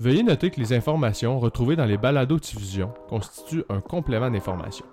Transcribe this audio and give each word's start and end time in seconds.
Veuillez 0.00 0.22
noter 0.22 0.52
que 0.52 0.60
les 0.60 0.72
informations 0.72 1.40
retrouvées 1.40 1.74
dans 1.74 1.84
les 1.84 1.96
balados-diffusions 1.96 2.94
constituent 3.08 3.64
un 3.68 3.80
complément 3.80 4.30
d'information. 4.30 4.84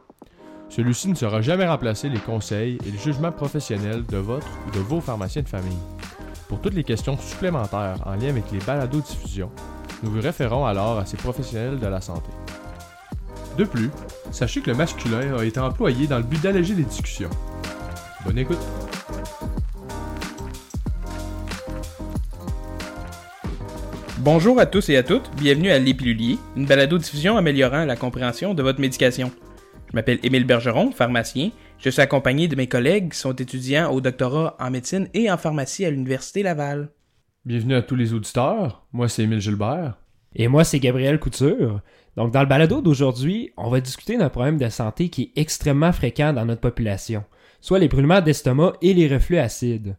Celui-ci 0.68 1.10
ne 1.10 1.14
sera 1.14 1.42
jamais 1.42 1.68
remplacer 1.68 2.10
les 2.10 2.20
conseils 2.20 2.80
et 2.88 2.90
le 2.90 2.98
jugement 2.98 3.32
professionnel 3.32 4.04
de 4.04 4.18
votre 4.18 4.48
ou 4.68 4.72
de 4.72 4.80
vos 4.80 5.02
pharmaciens 5.02 5.44
de 5.44 5.48
famille. 5.48 5.78
Pour 6.50 6.60
toutes 6.60 6.74
les 6.74 6.84
questions 6.84 7.20
supplémentaires 7.20 8.02
en 8.08 8.16
lien 8.16 8.30
avec 8.30 8.52
les 8.52 8.58
balados-diffusions, 8.58 9.52
nous 10.02 10.10
vous 10.10 10.22
référons 10.22 10.66
alors 10.66 10.98
à 10.98 11.06
ces 11.06 11.18
professionnels 11.18 11.80
de 11.80 11.88
la 11.88 12.02
santé. 12.02 12.32
De 13.60 13.64
plus, 13.64 13.92
sachez 14.32 14.62
que 14.62 14.72
le 14.72 14.78
masculin 14.78 15.38
a 15.38 15.46
été 15.46 15.60
employé 15.60 16.08
dans 16.08 16.18
le 16.18 16.24
but 16.24 16.42
d'alléger 16.42 16.74
les 16.74 16.84
discussions. 16.84 17.30
Bonne 18.26 18.40
écoute! 18.40 18.85
Bonjour 24.26 24.60
à 24.60 24.66
tous 24.66 24.90
et 24.90 24.98
à 24.98 25.04
toutes, 25.04 25.30
bienvenue 25.38 25.70
à 25.70 25.78
L'Épilulier, 25.78 26.40
une 26.56 26.66
balado-diffusion 26.66 27.38
améliorant 27.38 27.86
la 27.86 27.96
compréhension 27.96 28.56
de 28.56 28.64
votre 28.64 28.80
médication. 28.80 29.32
Je 29.88 29.96
m'appelle 29.96 30.18
Émile 30.24 30.48
Bergeron, 30.48 30.92
pharmacien. 30.92 31.52
Je 31.78 31.92
suis 31.92 32.02
accompagné 32.02 32.48
de 32.48 32.56
mes 32.56 32.66
collègues 32.66 33.12
qui 33.12 33.20
sont 33.20 33.36
étudiants 33.36 33.92
au 33.92 34.02
doctorat 34.02 34.58
en 34.60 34.72
médecine 34.72 35.10
et 35.14 35.30
en 35.30 35.38
pharmacie 35.38 35.86
à 35.86 35.92
l'Université 35.92 36.42
Laval. 36.42 36.90
Bienvenue 37.46 37.76
à 37.76 37.84
tous 37.84 37.96
les 37.96 38.16
auditeurs, 38.16 38.88
moi 38.94 39.08
c'est 39.10 39.22
Émile 39.22 39.42
Gilbert. 39.42 40.00
Et 40.36 40.48
moi 40.48 40.64
c'est 40.64 40.80
Gabriel 40.80 41.20
Couture. 41.20 41.82
Donc 42.18 42.34
dans 42.34 42.42
le 42.42 42.48
balado 42.48 42.82
d'aujourd'hui, 42.82 43.52
on 43.58 43.70
va 43.70 43.80
discuter 43.80 44.18
d'un 44.18 44.30
problème 44.30 44.58
de 44.58 44.70
santé 44.70 45.10
qui 45.10 45.22
est 45.36 45.40
extrêmement 45.40 45.92
fréquent 45.92 46.34
dans 46.34 46.46
notre 46.46 46.62
population, 46.62 47.24
soit 47.62 47.78
les 47.78 47.90
brûlements 47.90 48.22
d'estomac 48.22 48.74
et 48.82 48.96
les 48.96 49.08
reflux 49.08 49.38
acides. 49.38 49.98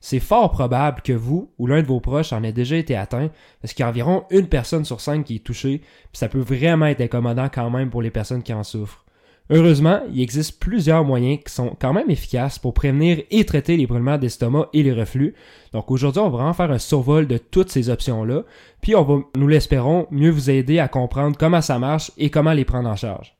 C'est 0.00 0.20
fort 0.20 0.50
probable 0.50 1.02
que 1.02 1.12
vous 1.12 1.50
ou 1.58 1.66
l'un 1.66 1.82
de 1.82 1.86
vos 1.86 2.00
proches 2.00 2.32
en 2.32 2.42
ait 2.42 2.52
déjà 2.52 2.76
été 2.76 2.96
atteint, 2.96 3.30
parce 3.60 3.74
qu'il 3.74 3.82
y 3.82 3.86
a 3.86 3.88
environ 3.88 4.24
une 4.30 4.48
personne 4.48 4.84
sur 4.84 5.00
cinq 5.00 5.24
qui 5.24 5.36
est 5.36 5.44
touchée, 5.44 5.78
puis 5.78 6.18
ça 6.18 6.28
peut 6.28 6.38
vraiment 6.38 6.86
être 6.86 7.00
incommodant 7.00 7.48
quand 7.48 7.70
même 7.70 7.90
pour 7.90 8.02
les 8.02 8.10
personnes 8.10 8.42
qui 8.42 8.52
en 8.52 8.62
souffrent. 8.62 9.04
Heureusement, 9.50 10.02
il 10.12 10.20
existe 10.20 10.60
plusieurs 10.60 11.04
moyens 11.04 11.40
qui 11.42 11.52
sont 11.52 11.74
quand 11.80 11.94
même 11.94 12.10
efficaces 12.10 12.58
pour 12.58 12.74
prévenir 12.74 13.22
et 13.30 13.46
traiter 13.46 13.78
les 13.78 13.86
brûlements 13.86 14.18
d'estomac 14.18 14.68
et 14.74 14.82
les 14.82 14.92
reflux. 14.92 15.34
Donc 15.72 15.90
aujourd'hui, 15.90 16.20
on 16.20 16.28
va 16.28 16.36
vraiment 16.36 16.52
faire 16.52 16.70
un 16.70 16.78
survol 16.78 17.26
de 17.26 17.38
toutes 17.38 17.70
ces 17.70 17.88
options-là, 17.88 18.42
puis 18.82 18.94
on 18.94 19.02
va, 19.02 19.20
nous 19.36 19.48
l'espérons, 19.48 20.06
mieux 20.10 20.30
vous 20.30 20.50
aider 20.50 20.78
à 20.78 20.88
comprendre 20.88 21.36
comment 21.38 21.62
ça 21.62 21.78
marche 21.78 22.12
et 22.18 22.28
comment 22.28 22.52
les 22.52 22.66
prendre 22.66 22.90
en 22.90 22.96
charge. 22.96 23.37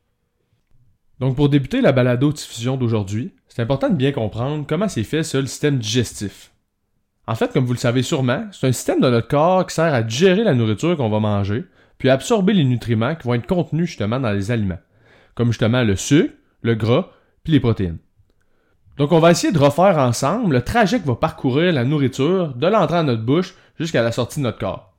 Donc 1.19 1.35
pour 1.35 1.49
débuter 1.49 1.81
la 1.81 1.91
balado-diffusion 1.91 2.77
d'aujourd'hui, 2.77 3.33
c'est 3.47 3.61
important 3.61 3.89
de 3.89 3.95
bien 3.95 4.11
comprendre 4.11 4.65
comment 4.67 4.87
c'est 4.87 5.03
fait 5.03 5.23
ce 5.23 5.37
le 5.37 5.47
système 5.47 5.79
digestif. 5.79 6.51
En 7.27 7.35
fait, 7.35 7.51
comme 7.51 7.65
vous 7.65 7.73
le 7.73 7.79
savez 7.79 8.01
sûrement, 8.01 8.47
c'est 8.51 8.67
un 8.67 8.71
système 8.71 9.01
de 9.01 9.09
notre 9.09 9.27
corps 9.27 9.65
qui 9.65 9.75
sert 9.75 9.93
à 9.93 10.01
digérer 10.01 10.43
la 10.43 10.55
nourriture 10.55 10.97
qu'on 10.97 11.09
va 11.09 11.19
manger, 11.19 11.65
puis 11.97 12.09
à 12.09 12.13
absorber 12.13 12.53
les 12.53 12.63
nutriments 12.63 13.15
qui 13.15 13.27
vont 13.27 13.33
être 13.33 13.47
contenus 13.47 13.87
justement 13.87 14.19
dans 14.19 14.31
les 14.31 14.51
aliments 14.51 14.79
comme 15.39 15.53
justement 15.53 15.83
le 15.83 15.95
sucre, 15.95 16.33
le 16.63 16.75
gras, 16.75 17.11
puis 17.45 17.53
les 17.53 17.61
protéines. 17.61 17.99
Donc 18.97 19.13
on 19.13 19.19
va 19.19 19.31
essayer 19.31 19.53
de 19.53 19.57
refaire 19.57 19.97
ensemble 19.97 20.53
le 20.53 20.61
trajet 20.61 20.99
que 20.99 21.07
va 21.07 21.15
parcourir 21.15 21.71
la 21.71 21.85
nourriture 21.85 22.53
de 22.55 22.67
l'entrée 22.67 22.97
dans 22.97 23.05
notre 23.05 23.23
bouche 23.23 23.55
jusqu'à 23.79 24.03
la 24.03 24.11
sortie 24.11 24.39
de 24.39 24.43
notre 24.43 24.57
corps. 24.57 24.97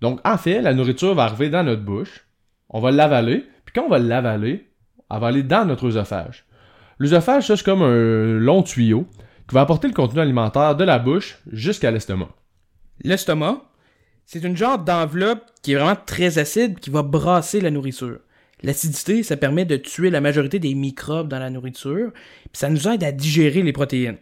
Donc 0.00 0.20
en 0.24 0.38
fait, 0.38 0.62
la 0.62 0.74
nourriture 0.74 1.16
va 1.16 1.24
arriver 1.24 1.50
dans 1.50 1.64
notre 1.64 1.82
bouche, 1.82 2.28
on 2.68 2.78
va 2.78 2.92
l'avaler, 2.92 3.48
puis 3.64 3.72
quand 3.74 3.86
on 3.86 3.88
va 3.88 3.98
l'avaler, 3.98 4.69
elle 5.10 5.24
aller 5.24 5.42
dans 5.42 5.64
notre 5.64 5.86
œsophage. 5.86 6.44
L'œsophage, 6.98 7.46
c'est 7.46 7.62
comme 7.62 7.82
un 7.82 8.38
long 8.38 8.62
tuyau 8.62 9.06
qui 9.48 9.54
va 9.54 9.62
apporter 9.62 9.88
le 9.88 9.94
contenu 9.94 10.20
alimentaire 10.20 10.76
de 10.76 10.84
la 10.84 10.98
bouche 10.98 11.38
jusqu'à 11.50 11.90
l'estomac. 11.90 12.28
L'estomac, 13.02 13.62
c'est 14.26 14.44
une 14.44 14.56
genre 14.56 14.78
d'enveloppe 14.78 15.42
qui 15.62 15.72
est 15.72 15.76
vraiment 15.76 15.96
très 16.06 16.38
acide 16.38 16.78
qui 16.78 16.90
va 16.90 17.02
brasser 17.02 17.60
la 17.60 17.70
nourriture. 17.70 18.20
L'acidité, 18.62 19.22
ça 19.22 19.36
permet 19.36 19.64
de 19.64 19.76
tuer 19.76 20.10
la 20.10 20.20
majorité 20.20 20.58
des 20.58 20.74
microbes 20.74 21.28
dans 21.28 21.38
la 21.38 21.50
nourriture, 21.50 22.12
puis 22.12 22.50
ça 22.52 22.68
nous 22.68 22.86
aide 22.88 23.02
à 23.02 23.12
digérer 23.12 23.62
les 23.62 23.72
protéines. 23.72 24.18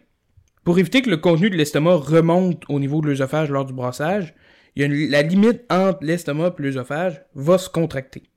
Pour 0.63 0.79
éviter 0.79 1.01
que 1.01 1.09
le 1.09 1.17
contenu 1.17 1.49
de 1.49 1.57
l'estomac 1.57 1.95
remonte 1.95 2.63
au 2.69 2.79
niveau 2.79 3.01
de 3.01 3.07
l'œsophage 3.07 3.49
lors 3.49 3.65
du 3.65 3.73
brassage, 3.73 4.33
la 4.75 5.21
limite 5.21 5.63
entre 5.69 6.03
l'estomac 6.03 6.55
et 6.57 6.61
l'œsophage 6.61 7.21
va 7.35 7.57
se 7.57 7.69
contracter. 7.69 8.28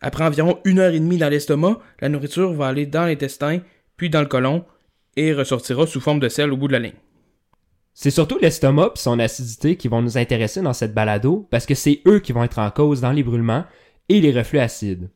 Après 0.00 0.24
environ 0.24 0.58
une 0.64 0.78
heure 0.78 0.92
et 0.92 1.00
demie 1.00 1.18
dans 1.18 1.28
l'estomac, 1.28 1.78
la 2.00 2.08
nourriture 2.08 2.52
va 2.52 2.68
aller 2.68 2.86
dans 2.86 3.06
l'intestin, 3.06 3.60
puis 3.96 4.10
dans 4.10 4.20
le 4.20 4.26
côlon, 4.26 4.64
et 5.16 5.32
ressortira 5.32 5.86
sous 5.86 6.00
forme 6.00 6.20
de 6.20 6.28
sel 6.28 6.52
au 6.52 6.56
bout 6.56 6.68
de 6.68 6.72
la 6.72 6.78
ligne. 6.78 6.92
C'est 7.94 8.10
surtout 8.10 8.38
l'estomac 8.38 8.92
et 8.94 8.98
son 8.98 9.18
acidité 9.18 9.76
qui 9.76 9.88
vont 9.88 10.02
nous 10.02 10.18
intéresser 10.18 10.60
dans 10.60 10.74
cette 10.74 10.92
balado, 10.92 11.48
parce 11.50 11.64
que 11.64 11.74
c'est 11.74 12.02
eux 12.06 12.20
qui 12.20 12.32
vont 12.32 12.44
être 12.44 12.58
en 12.58 12.70
cause 12.70 13.00
dans 13.00 13.12
les 13.12 13.22
brûlements 13.22 13.64
et 14.10 14.20
les 14.20 14.32
reflux 14.32 14.58
acides. 14.58 15.08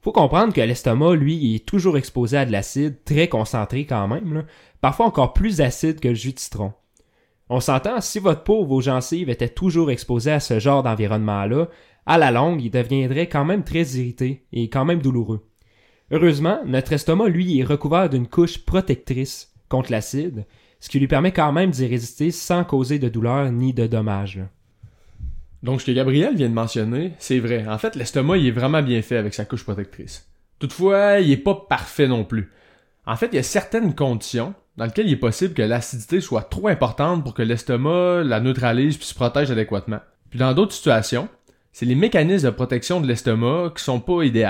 Faut 0.00 0.12
comprendre 0.12 0.52
que 0.52 0.60
l'estomac, 0.60 1.14
lui, 1.14 1.54
est 1.54 1.66
toujours 1.66 1.96
exposé 1.96 2.36
à 2.36 2.44
de 2.44 2.52
l'acide, 2.52 3.02
très 3.04 3.28
concentré 3.28 3.86
quand 3.86 4.06
même, 4.08 4.44
parfois 4.80 5.06
encore 5.06 5.32
plus 5.32 5.60
acide 5.60 6.00
que 6.00 6.08
le 6.08 6.14
jus 6.14 6.34
de 6.34 6.38
citron. 6.38 6.72
On 7.48 7.60
s'entend, 7.60 8.00
si 8.02 8.18
votre 8.18 8.42
peau 8.42 8.62
ou 8.62 8.66
vos 8.66 8.80
gencives 8.82 9.30
étaient 9.30 9.48
toujours 9.48 9.90
exposées 9.90 10.32
à 10.32 10.40
ce 10.40 10.58
genre 10.58 10.82
d'environnement-là, 10.82 11.68
à 12.08 12.16
la 12.16 12.30
longue, 12.30 12.62
il 12.62 12.70
deviendrait 12.70 13.28
quand 13.28 13.44
même 13.44 13.64
très 13.64 13.82
irrité 13.82 14.46
et 14.50 14.70
quand 14.70 14.86
même 14.86 15.02
douloureux. 15.02 15.46
Heureusement, 16.10 16.60
notre 16.64 16.94
estomac, 16.94 17.28
lui, 17.28 17.60
est 17.60 17.64
recouvert 17.64 18.08
d'une 18.08 18.26
couche 18.26 18.64
protectrice 18.64 19.52
contre 19.68 19.92
l'acide, 19.92 20.46
ce 20.80 20.88
qui 20.88 21.00
lui 21.00 21.06
permet 21.06 21.32
quand 21.32 21.52
même 21.52 21.70
d'y 21.70 21.86
résister 21.86 22.30
sans 22.30 22.64
causer 22.64 22.98
de 22.98 23.10
douleur 23.10 23.52
ni 23.52 23.74
de 23.74 23.86
dommages. 23.86 24.40
Donc, 25.62 25.82
ce 25.82 25.86
que 25.86 25.92
Gabriel 25.92 26.34
vient 26.34 26.48
de 26.48 26.54
mentionner, 26.54 27.12
c'est 27.18 27.40
vrai. 27.40 27.66
En 27.68 27.76
fait, 27.76 27.94
l'estomac, 27.94 28.38
il 28.38 28.46
est 28.46 28.52
vraiment 28.52 28.82
bien 28.82 29.02
fait 29.02 29.18
avec 29.18 29.34
sa 29.34 29.44
couche 29.44 29.64
protectrice. 29.64 30.26
Toutefois, 30.60 31.20
il 31.20 31.30
est 31.30 31.36
pas 31.36 31.66
parfait 31.68 32.08
non 32.08 32.24
plus. 32.24 32.50
En 33.04 33.16
fait, 33.16 33.28
il 33.32 33.36
y 33.36 33.40
a 33.40 33.42
certaines 33.42 33.94
conditions 33.94 34.54
dans 34.78 34.86
lesquelles 34.86 35.08
il 35.08 35.12
est 35.12 35.16
possible 35.16 35.52
que 35.52 35.62
l'acidité 35.62 36.22
soit 36.22 36.48
trop 36.48 36.68
importante 36.68 37.22
pour 37.22 37.34
que 37.34 37.42
l'estomac 37.42 38.22
la 38.24 38.40
neutralise 38.40 38.96
puis 38.96 39.06
se 39.06 39.14
protège 39.14 39.50
adéquatement. 39.50 40.00
Puis 40.30 40.38
dans 40.38 40.54
d'autres 40.54 40.72
situations, 40.72 41.28
c'est 41.78 41.86
les 41.86 41.94
mécanismes 41.94 42.46
de 42.46 42.50
protection 42.50 43.00
de 43.00 43.06
l'estomac 43.06 43.74
qui 43.76 43.84
sont 43.84 44.00
pas 44.00 44.24
idéaux. 44.24 44.48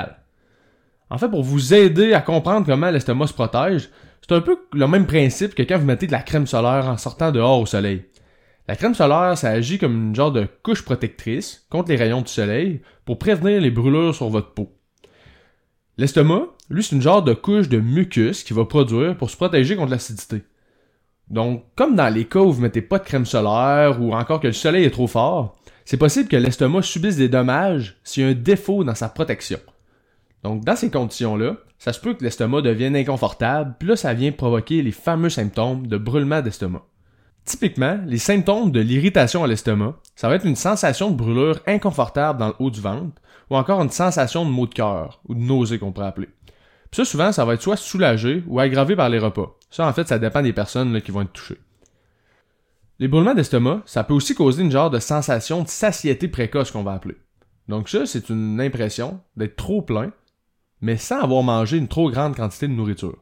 En 1.10 1.18
fait, 1.18 1.28
pour 1.28 1.42
vous 1.42 1.74
aider 1.74 2.14
à 2.14 2.22
comprendre 2.22 2.64
comment 2.64 2.88
l'estomac 2.88 3.26
se 3.26 3.34
protège, 3.34 3.90
c'est 4.22 4.34
un 4.34 4.40
peu 4.40 4.58
le 4.72 4.88
même 4.88 5.06
principe 5.06 5.54
que 5.54 5.62
quand 5.62 5.76
vous 5.76 5.84
mettez 5.84 6.06
de 6.06 6.12
la 6.12 6.22
crème 6.22 6.46
solaire 6.46 6.86
en 6.86 6.96
sortant 6.96 7.30
dehors 7.30 7.60
au 7.60 7.66
soleil. 7.66 8.06
La 8.66 8.76
crème 8.76 8.94
solaire, 8.94 9.36
ça 9.36 9.50
agit 9.50 9.76
comme 9.76 10.08
une 10.08 10.14
genre 10.14 10.32
de 10.32 10.48
couche 10.62 10.82
protectrice 10.82 11.66
contre 11.68 11.90
les 11.90 11.96
rayons 11.96 12.22
du 12.22 12.32
soleil 12.32 12.80
pour 13.04 13.18
prévenir 13.18 13.60
les 13.60 13.70
brûlures 13.70 14.14
sur 14.14 14.30
votre 14.30 14.54
peau. 14.54 14.72
L'estomac, 15.98 16.46
lui, 16.70 16.82
c'est 16.82 16.96
une 16.96 17.02
genre 17.02 17.22
de 17.22 17.34
couche 17.34 17.68
de 17.68 17.78
mucus 17.78 18.42
qui 18.42 18.54
va 18.54 18.64
produire 18.64 19.18
pour 19.18 19.28
se 19.28 19.36
protéger 19.36 19.76
contre 19.76 19.90
l'acidité. 19.90 20.44
Donc, 21.28 21.66
comme 21.76 21.94
dans 21.94 22.08
les 22.08 22.24
cas 22.24 22.40
où 22.40 22.50
vous 22.50 22.62
mettez 22.62 22.80
pas 22.80 22.98
de 22.98 23.04
crème 23.04 23.26
solaire 23.26 24.00
ou 24.00 24.14
encore 24.14 24.40
que 24.40 24.46
le 24.46 24.54
soleil 24.54 24.86
est 24.86 24.90
trop 24.90 25.08
fort, 25.08 25.57
c'est 25.88 25.96
possible 25.96 26.28
que 26.28 26.36
l'estomac 26.36 26.82
subisse 26.82 27.16
des 27.16 27.30
dommages 27.30 27.96
s'il 28.04 28.22
y 28.22 28.26
a 28.26 28.28
un 28.28 28.34
défaut 28.34 28.84
dans 28.84 28.94
sa 28.94 29.08
protection. 29.08 29.58
Donc, 30.44 30.62
dans 30.62 30.76
ces 30.76 30.90
conditions-là, 30.90 31.56
ça 31.78 31.94
se 31.94 32.00
peut 32.00 32.12
que 32.12 32.22
l'estomac 32.22 32.60
devienne 32.60 32.94
inconfortable, 32.94 33.74
puis 33.78 33.88
là, 33.88 33.96
ça 33.96 34.12
vient 34.12 34.30
provoquer 34.30 34.82
les 34.82 34.92
fameux 34.92 35.30
symptômes 35.30 35.86
de 35.86 35.96
brûlement 35.96 36.42
d'estomac. 36.42 36.82
Typiquement, 37.46 37.98
les 38.04 38.18
symptômes 38.18 38.70
de 38.70 38.80
l'irritation 38.80 39.42
à 39.42 39.46
l'estomac, 39.46 39.96
ça 40.14 40.28
va 40.28 40.34
être 40.34 40.44
une 40.44 40.56
sensation 40.56 41.10
de 41.10 41.16
brûlure 41.16 41.60
inconfortable 41.66 42.38
dans 42.38 42.48
le 42.48 42.54
haut 42.58 42.70
du 42.70 42.82
ventre, 42.82 43.22
ou 43.48 43.56
encore 43.56 43.80
une 43.80 43.88
sensation 43.88 44.44
de 44.44 44.50
maux 44.50 44.66
de 44.66 44.74
cœur, 44.74 45.22
ou 45.26 45.34
de 45.34 45.40
nausée 45.40 45.78
qu'on 45.78 45.92
pourrait 45.92 46.08
appeler. 46.08 46.28
Puis 46.90 46.96
ça, 46.96 47.06
souvent, 47.06 47.32
ça 47.32 47.46
va 47.46 47.54
être 47.54 47.62
soit 47.62 47.78
soulagé 47.78 48.44
ou 48.46 48.60
aggravé 48.60 48.94
par 48.94 49.08
les 49.08 49.18
repas. 49.18 49.56
Ça, 49.70 49.88
en 49.88 49.94
fait, 49.94 50.06
ça 50.06 50.18
dépend 50.18 50.42
des 50.42 50.52
personnes 50.52 51.00
qui 51.00 51.12
vont 51.12 51.22
être 51.22 51.32
touchées. 51.32 51.58
Les 53.00 53.06
brûlements 53.06 53.34
d'estomac, 53.34 53.82
ça 53.86 54.02
peut 54.02 54.14
aussi 54.14 54.34
causer 54.34 54.62
une 54.62 54.72
genre 54.72 54.90
de 54.90 54.98
sensation 54.98 55.62
de 55.62 55.68
satiété 55.68 56.26
précoce 56.26 56.72
qu'on 56.72 56.82
va 56.82 56.94
appeler. 56.94 57.14
Donc 57.68 57.88
ça, 57.88 58.06
c'est 58.06 58.28
une 58.28 58.60
impression 58.60 59.20
d'être 59.36 59.54
trop 59.54 59.82
plein, 59.82 60.10
mais 60.80 60.96
sans 60.96 61.20
avoir 61.20 61.44
mangé 61.44 61.76
une 61.76 61.86
trop 61.86 62.10
grande 62.10 62.34
quantité 62.34 62.66
de 62.66 62.72
nourriture. 62.72 63.16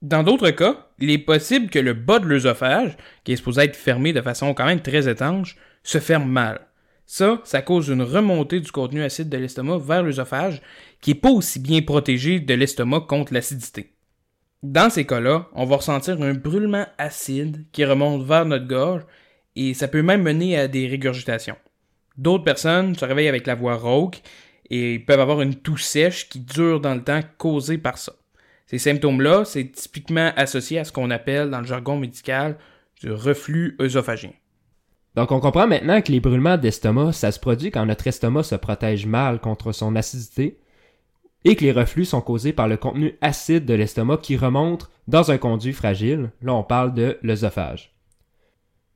Dans 0.00 0.22
d'autres 0.22 0.50
cas, 0.50 0.86
il 0.98 1.10
est 1.10 1.18
possible 1.18 1.68
que 1.68 1.78
le 1.78 1.92
bas 1.92 2.20
de 2.20 2.26
l'œsophage, 2.26 2.96
qui 3.24 3.32
est 3.32 3.36
supposé 3.36 3.62
être 3.62 3.76
fermé 3.76 4.14
de 4.14 4.22
façon 4.22 4.54
quand 4.54 4.64
même 4.64 4.80
très 4.80 5.10
étanche, 5.10 5.56
se 5.82 5.98
ferme 5.98 6.30
mal. 6.30 6.68
Ça, 7.04 7.40
ça 7.44 7.60
cause 7.60 7.88
une 7.88 8.02
remontée 8.02 8.60
du 8.60 8.70
contenu 8.70 9.02
acide 9.02 9.28
de 9.28 9.36
l'estomac 9.36 9.78
vers 9.78 10.02
l'œsophage, 10.02 10.62
qui 11.02 11.10
est 11.10 11.14
pas 11.14 11.30
aussi 11.30 11.58
bien 11.58 11.82
protégé 11.82 12.40
de 12.40 12.54
l'estomac 12.54 13.00
contre 13.08 13.34
l'acidité. 13.34 13.92
Dans 14.62 14.90
ces 14.90 15.06
cas-là, 15.06 15.46
on 15.52 15.64
va 15.66 15.76
ressentir 15.76 16.20
un 16.20 16.34
brûlement 16.34 16.86
acide 16.98 17.66
qui 17.70 17.84
remonte 17.84 18.24
vers 18.24 18.44
notre 18.44 18.66
gorge 18.66 19.02
et 19.54 19.72
ça 19.72 19.86
peut 19.86 20.02
même 20.02 20.22
mener 20.22 20.58
à 20.58 20.66
des 20.66 20.88
régurgitations. 20.88 21.56
D'autres 22.16 22.42
personnes 22.42 22.96
se 22.96 23.04
réveillent 23.04 23.28
avec 23.28 23.46
la 23.46 23.54
voix 23.54 23.76
rauque 23.76 24.20
et 24.68 24.98
peuvent 24.98 25.20
avoir 25.20 25.42
une 25.42 25.54
toux 25.54 25.76
sèche 25.76 26.28
qui 26.28 26.40
dure 26.40 26.80
dans 26.80 26.94
le 26.94 27.04
temps 27.04 27.20
causée 27.38 27.78
par 27.78 27.98
ça. 27.98 28.14
Ces 28.66 28.78
symptômes-là, 28.78 29.44
c'est 29.44 29.70
typiquement 29.70 30.32
associé 30.36 30.80
à 30.80 30.84
ce 30.84 30.92
qu'on 30.92 31.10
appelle 31.10 31.50
dans 31.50 31.60
le 31.60 31.66
jargon 31.66 31.96
médical 31.96 32.58
du 33.00 33.12
reflux 33.12 33.76
œsophagien. 33.80 34.32
Donc 35.14 35.30
on 35.30 35.40
comprend 35.40 35.68
maintenant 35.68 36.02
que 36.02 36.10
les 36.10 36.20
brûlements 36.20 36.58
d'estomac, 36.58 37.12
ça 37.12 37.30
se 37.30 37.38
produit 37.40 37.70
quand 37.70 37.86
notre 37.86 38.08
estomac 38.08 38.42
se 38.42 38.56
protège 38.56 39.06
mal 39.06 39.40
contre 39.40 39.70
son 39.72 39.94
acidité 39.94 40.58
et 41.44 41.56
que 41.56 41.64
les 41.64 41.72
reflux 41.72 42.04
sont 42.04 42.20
causés 42.20 42.52
par 42.52 42.68
le 42.68 42.76
contenu 42.76 43.16
acide 43.20 43.64
de 43.64 43.74
l'estomac 43.74 44.18
qui 44.18 44.36
remonte 44.36 44.90
dans 45.06 45.30
un 45.30 45.38
conduit 45.38 45.72
fragile. 45.72 46.30
Là, 46.42 46.54
on 46.54 46.64
parle 46.64 46.94
de 46.94 47.18
l'œsophage. 47.22 47.94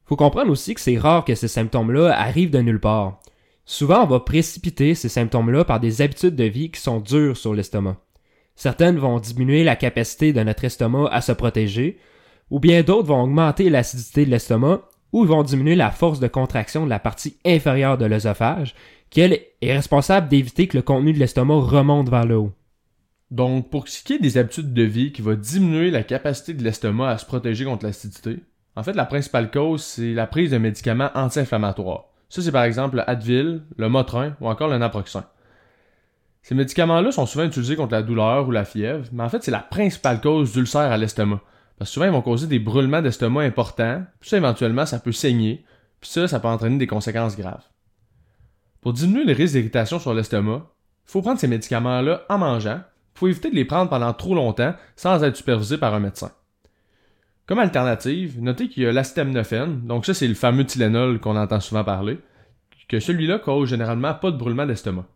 Faut 0.04 0.16
comprendre 0.16 0.50
aussi 0.50 0.74
que 0.74 0.80
c'est 0.80 0.98
rare 0.98 1.24
que 1.24 1.34
ces 1.34 1.48
symptômes-là 1.48 2.18
arrivent 2.18 2.50
de 2.50 2.60
nulle 2.60 2.80
part. 2.80 3.20
Souvent, 3.64 4.02
on 4.02 4.06
va 4.06 4.20
précipiter 4.20 4.94
ces 4.94 5.08
symptômes-là 5.08 5.64
par 5.64 5.80
des 5.80 6.02
habitudes 6.02 6.34
de 6.34 6.44
vie 6.44 6.70
qui 6.70 6.80
sont 6.80 7.00
dures 7.00 7.36
sur 7.36 7.54
l'estomac. 7.54 7.96
Certaines 8.56 8.98
vont 8.98 9.18
diminuer 9.18 9.64
la 9.64 9.76
capacité 9.76 10.32
de 10.32 10.42
notre 10.42 10.64
estomac 10.64 11.08
à 11.10 11.20
se 11.20 11.32
protéger, 11.32 11.98
ou 12.50 12.60
bien 12.60 12.82
d'autres 12.82 13.08
vont 13.08 13.22
augmenter 13.22 13.70
l'acidité 13.70 14.26
de 14.26 14.30
l'estomac, 14.30 14.82
ou 15.12 15.24
vont 15.24 15.42
diminuer 15.42 15.76
la 15.76 15.90
force 15.90 16.20
de 16.20 16.28
contraction 16.28 16.84
de 16.84 16.90
la 16.90 16.98
partie 16.98 17.36
inférieure 17.44 17.98
de 17.98 18.06
l'œsophage, 18.06 18.74
qui 19.10 19.20
est 19.20 19.52
responsable 19.62 20.28
d'éviter 20.28 20.66
que 20.66 20.76
le 20.76 20.82
contenu 20.82 21.12
de 21.12 21.18
l'estomac 21.18 21.60
remonte 21.60 22.08
vers 22.08 22.24
le 22.24 22.36
haut. 22.36 22.52
Donc, 23.30 23.70
pour 23.70 23.88
ce 23.88 24.02
qui 24.02 24.14
est 24.14 24.18
des 24.18 24.38
habitudes 24.38 24.74
de 24.74 24.82
vie 24.82 25.12
qui 25.12 25.22
va 25.22 25.34
diminuer 25.34 25.90
la 25.90 26.02
capacité 26.02 26.54
de 26.54 26.62
l'estomac 26.62 27.10
à 27.10 27.18
se 27.18 27.26
protéger 27.26 27.64
contre 27.64 27.84
l'acidité, 27.84 28.40
en 28.74 28.82
fait, 28.82 28.94
la 28.94 29.04
principale 29.04 29.50
cause, 29.50 29.82
c'est 29.82 30.14
la 30.14 30.26
prise 30.26 30.50
de 30.50 30.58
médicaments 30.58 31.10
anti-inflammatoires. 31.14 32.04
Ça, 32.30 32.40
c'est 32.40 32.52
par 32.52 32.64
exemple 32.64 32.96
le 32.96 33.08
Advil, 33.08 33.62
le 33.76 33.88
Motrin 33.90 34.34
ou 34.40 34.48
encore 34.48 34.68
le 34.68 34.78
Naproxen. 34.78 35.24
Ces 36.42 36.54
médicaments-là 36.54 37.12
sont 37.12 37.26
souvent 37.26 37.44
utilisés 37.44 37.76
contre 37.76 37.92
la 37.92 38.02
douleur 38.02 38.48
ou 38.48 38.50
la 38.50 38.64
fièvre, 38.64 39.06
mais 39.12 39.22
en 39.22 39.28
fait, 39.28 39.42
c'est 39.44 39.50
la 39.50 39.60
principale 39.60 40.20
cause 40.20 40.52
d'ulcère 40.52 40.90
à 40.90 40.96
l'estomac. 40.96 41.40
Parce 41.78 41.90
que 41.90 41.94
souvent, 41.94 42.06
ils 42.06 42.12
vont 42.12 42.22
causer 42.22 42.46
des 42.46 42.58
brûlements 42.58 43.02
d'estomac 43.02 43.42
importants, 43.42 44.04
puis 44.20 44.30
ça, 44.30 44.36
éventuellement, 44.36 44.86
ça 44.86 44.98
peut 44.98 45.12
saigner, 45.12 45.64
puis 46.00 46.10
ça, 46.10 46.28
ça 46.28 46.40
peut 46.40 46.48
entraîner 46.48 46.78
des 46.78 46.86
conséquences 46.86 47.36
graves. 47.36 47.64
Pour 48.80 48.92
diminuer 48.92 49.24
le 49.24 49.32
risque 49.32 49.54
d'irritation 49.54 49.98
sur 49.98 50.14
l'estomac, 50.14 50.66
il 51.06 51.10
faut 51.10 51.22
prendre 51.22 51.40
ces 51.40 51.48
médicaments-là 51.48 52.24
en 52.28 52.38
mangeant, 52.38 52.80
faut 53.14 53.28
éviter 53.28 53.50
de 53.50 53.54
les 53.54 53.64
prendre 53.64 53.90
pendant 53.90 54.12
trop 54.12 54.34
longtemps 54.34 54.74
sans 54.96 55.22
être 55.22 55.36
supervisé 55.36 55.78
par 55.78 55.94
un 55.94 56.00
médecin. 56.00 56.32
Comme 57.46 57.58
alternative, 57.58 58.40
notez 58.40 58.68
qu'il 58.68 58.84
y 58.84 58.86
a 58.86 58.92
l'acétaminophène, 58.92 59.82
donc 59.86 60.06
ça 60.06 60.14
c'est 60.14 60.28
le 60.28 60.34
fameux 60.34 60.64
Tylenol 60.64 61.20
qu'on 61.20 61.36
entend 61.36 61.60
souvent 61.60 61.84
parler, 61.84 62.18
que 62.88 63.00
celui-là 63.00 63.38
cause 63.38 63.68
généralement 63.68 64.14
pas 64.14 64.30
de 64.30 64.36
brûlement 64.36 64.66
d'estomac. 64.66 65.06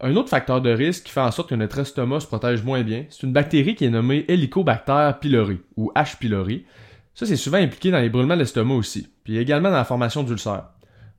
Un 0.00 0.14
autre 0.16 0.28
facteur 0.28 0.60
de 0.60 0.70
risque 0.70 1.04
qui 1.04 1.12
fait 1.12 1.20
en 1.20 1.30
sorte 1.30 1.48
que 1.48 1.54
notre 1.54 1.78
estomac 1.78 2.20
se 2.20 2.26
protège 2.26 2.62
moins 2.62 2.82
bien, 2.82 3.06
c'est 3.08 3.22
une 3.22 3.32
bactérie 3.32 3.74
qui 3.74 3.86
est 3.86 3.90
nommée 3.90 4.26
Helicobacter 4.28 5.12
pylori 5.20 5.60
ou 5.76 5.90
H. 5.96 6.18
pylori. 6.18 6.66
Ça 7.14 7.24
c'est 7.24 7.36
souvent 7.36 7.56
impliqué 7.56 7.90
dans 7.90 8.00
les 8.00 8.10
brûlements 8.10 8.36
d'estomac 8.36 8.74
aussi, 8.74 9.08
puis 9.24 9.38
également 9.38 9.70
dans 9.70 9.76
la 9.76 9.84
formation 9.84 10.22
d'ulcères. 10.22 10.68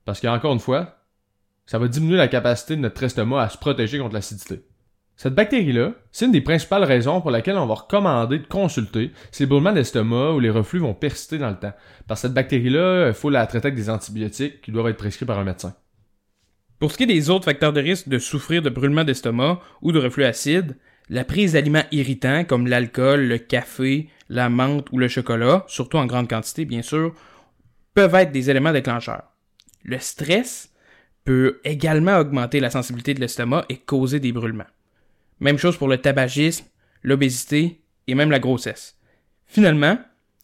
Parce 0.05 0.21
qu'encore 0.21 0.53
une 0.53 0.59
fois, 0.59 0.99
ça 1.65 1.79
va 1.79 1.87
diminuer 1.87 2.17
la 2.17 2.27
capacité 2.27 2.75
de 2.75 2.81
notre 2.81 3.01
estomac 3.01 3.41
à 3.41 3.49
se 3.49 3.57
protéger 3.57 3.97
contre 3.97 4.13
l'acidité. 4.13 4.61
Cette 5.15 5.33
bactérie-là, 5.33 5.93
c'est 6.11 6.25
une 6.25 6.31
des 6.31 6.41
principales 6.41 6.83
raisons 6.83 7.19
pour 7.21 7.31
laquelle 7.31 7.57
on 7.57 7.65
va 7.65 7.73
recommander 7.73 8.37
de 8.37 8.45
consulter 8.45 9.11
si 9.31 9.43
les 9.43 9.47
brûlements 9.47 9.73
d'estomac 9.73 10.33
ou 10.33 10.39
les 10.39 10.51
reflux 10.51 10.79
vont 10.79 10.93
persister 10.93 11.39
dans 11.39 11.49
le 11.49 11.57
temps. 11.57 11.73
Parce 12.07 12.21
que 12.21 12.27
cette 12.27 12.35
bactérie-là, 12.35 13.07
il 13.07 13.13
faut 13.15 13.31
la 13.31 13.47
traiter 13.47 13.69
avec 13.69 13.75
des 13.75 13.89
antibiotiques 13.89 14.61
qui 14.61 14.71
doivent 14.71 14.89
être 14.89 14.97
prescrits 14.97 15.25
par 15.25 15.39
un 15.39 15.43
médecin. 15.43 15.73
Pour 16.79 16.91
ce 16.91 16.97
qui 16.97 17.03
est 17.03 17.07
des 17.07 17.29
autres 17.29 17.45
facteurs 17.45 17.73
de 17.73 17.81
risque 17.81 18.07
de 18.07 18.19
souffrir 18.19 18.61
de 18.61 18.69
brûlements 18.69 19.03
d'estomac 19.03 19.59
ou 19.81 19.91
de 19.91 19.99
reflux 19.99 20.25
acide, 20.25 20.77
la 21.09 21.23
prise 21.23 21.53
d'aliments 21.53 21.85
irritants 21.91 22.43
comme 22.43 22.67
l'alcool, 22.67 23.21
le 23.21 23.37
café, 23.37 24.09
la 24.29 24.49
menthe 24.49 24.91
ou 24.91 24.99
le 24.99 25.07
chocolat, 25.07 25.65
surtout 25.67 25.97
en 25.97 26.05
grande 26.05 26.29
quantité 26.29 26.65
bien 26.65 26.81
sûr, 26.81 27.15
peuvent 27.93 28.13
être 28.15 28.31
des 28.31 28.49
éléments 28.49 28.73
déclencheurs. 28.73 29.23
Le 29.83 29.97
stress 29.99 30.71
peut 31.23 31.59
également 31.63 32.19
augmenter 32.19 32.59
la 32.59 32.69
sensibilité 32.69 33.13
de 33.13 33.21
l'estomac 33.21 33.65
et 33.69 33.77
causer 33.77 34.19
des 34.19 34.31
brûlements. 34.31 34.65
Même 35.39 35.57
chose 35.57 35.77
pour 35.77 35.87
le 35.87 35.97
tabagisme, 35.97 36.65
l'obésité 37.03 37.81
et 38.07 38.15
même 38.15 38.31
la 38.31 38.39
grossesse. 38.39 38.97
Finalement, 39.45 39.97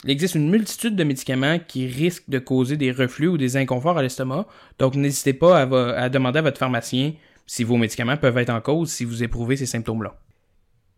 il 0.04 0.12
existe 0.12 0.36
une 0.36 0.50
multitude 0.50 0.96
de 0.96 1.04
médicaments 1.04 1.60
qui 1.66 1.88
risquent 1.88 2.30
de 2.30 2.40
causer 2.40 2.76
des 2.76 2.92
reflux 2.92 3.28
ou 3.28 3.38
des 3.38 3.56
inconforts 3.56 3.98
à 3.98 4.02
l'estomac, 4.02 4.46
donc 4.80 4.96
n'hésitez 4.96 5.34
pas 5.34 5.62
à, 5.62 6.10
demander 6.10 6.40
à 6.40 6.42
votre 6.42 6.58
pharmacien 6.58 7.14
si 7.46 7.64
vos 7.64 7.78
médicaments 7.78 8.18
peuvent 8.18 8.38
être 8.38 8.50
en 8.50 8.62
cause 8.62 8.90
si 8.90 9.06
vous 9.06 9.24
éprouvez 9.24 9.56
ces 9.56 9.66
symptômes-là. 9.66 10.16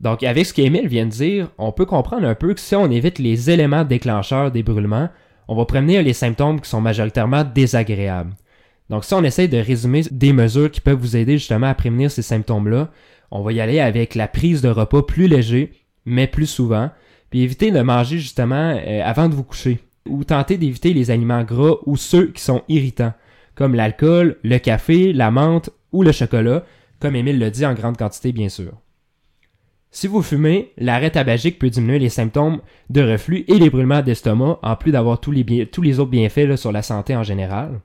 Donc, 0.02 0.24
avec 0.24 0.46
ce 0.46 0.54
qu'Emile 0.54 0.88
vient 0.88 1.06
de 1.06 1.12
dire, 1.12 1.50
on 1.58 1.72
peut 1.72 1.86
comprendre 1.86 2.28
un 2.28 2.36
peu 2.36 2.54
que 2.54 2.60
si 2.60 2.76
on 2.76 2.92
évite 2.92 3.20
les 3.20 3.50
éléments 3.50 3.86
déclencheurs 3.86 4.52
des 4.52 4.62
brûlements, 4.62 5.10
on 5.48 5.56
va 5.56 5.66
prévenir 5.66 6.04
les 6.04 6.14
symptômes 6.14 6.60
qui 6.60 6.70
sont 6.70 6.82
majoritairement 6.82 7.44
désagréables. 7.44 8.34
Donc, 8.90 9.06
si 9.06 9.14
on 9.14 9.24
essaye 9.24 9.48
de 9.48 9.58
résumer 9.58 10.04
des 10.12 10.34
mesures 10.34 10.70
qui 10.70 10.82
peuvent 10.82 11.00
vous 11.00 11.16
aider 11.16 11.38
justement 11.38 11.68
à 11.68 11.76
prévenir 11.76 12.12
ces 12.12 12.22
symptômes-là, 12.22 12.90
on 13.32 13.42
va 13.42 13.54
y 13.54 13.62
aller 13.62 13.80
avec 13.80 14.16
la 14.16 14.28
prise 14.28 14.62
de 14.62 14.70
repas 14.70 15.02
plus 15.02 15.28
léger, 15.28 15.72
mais 16.06 16.28
plus 16.28 16.46
souvent, 16.46 16.92
puis 17.36 17.44
éviter 17.44 17.70
de 17.70 17.82
manger 17.82 18.18
justement 18.18 18.80
euh, 18.80 19.02
avant 19.04 19.28
de 19.28 19.36
vous 19.36 19.44
coucher, 19.44 19.80
ou 20.08 20.24
tenter 20.24 20.58
d'éviter 20.58 20.94
les 20.94 21.12
aliments 21.12 21.44
gras 21.44 21.76
ou 21.86 21.98
ceux 21.98 22.28
qui 22.28 22.42
sont 22.42 22.64
irritants, 22.70 23.12
comme 23.56 23.76
l'alcool, 23.76 24.38
le 24.44 24.58
café, 24.58 25.12
la 25.12 25.32
menthe 25.32 25.70
ou 25.92 26.02
le 26.02 26.14
chocolat, 26.14 26.64
comme 27.02 27.14
Émile 27.14 27.38
le 27.38 27.52
dit 27.52 27.66
en 27.66 27.74
grande 27.74 27.98
quantité 27.98 28.32
bien 28.32 28.48
sûr. 28.48 28.72
Si 29.92 30.08
vous 30.08 30.22
fumez, 30.22 30.72
l'arrêt 30.78 31.12
tabagique 31.12 31.60
peut 31.60 31.70
diminuer 31.70 32.00
les 32.00 32.08
symptômes 32.08 32.62
de 32.90 33.02
reflux 33.02 33.44
et 33.50 33.60
les 33.60 33.70
brûlements 33.70 34.02
d'estomac, 34.02 34.58
en 34.64 34.78
plus 34.78 34.94
d'avoir 34.94 35.20
tous 35.20 35.32
les, 35.32 35.66
tous 35.66 35.82
les 35.82 36.00
autres 36.00 36.12
bienfaits 36.12 36.56
sur 36.56 36.72
la 36.72 36.84
santé 36.84 37.18
en 37.18 37.24
général. 37.24 37.82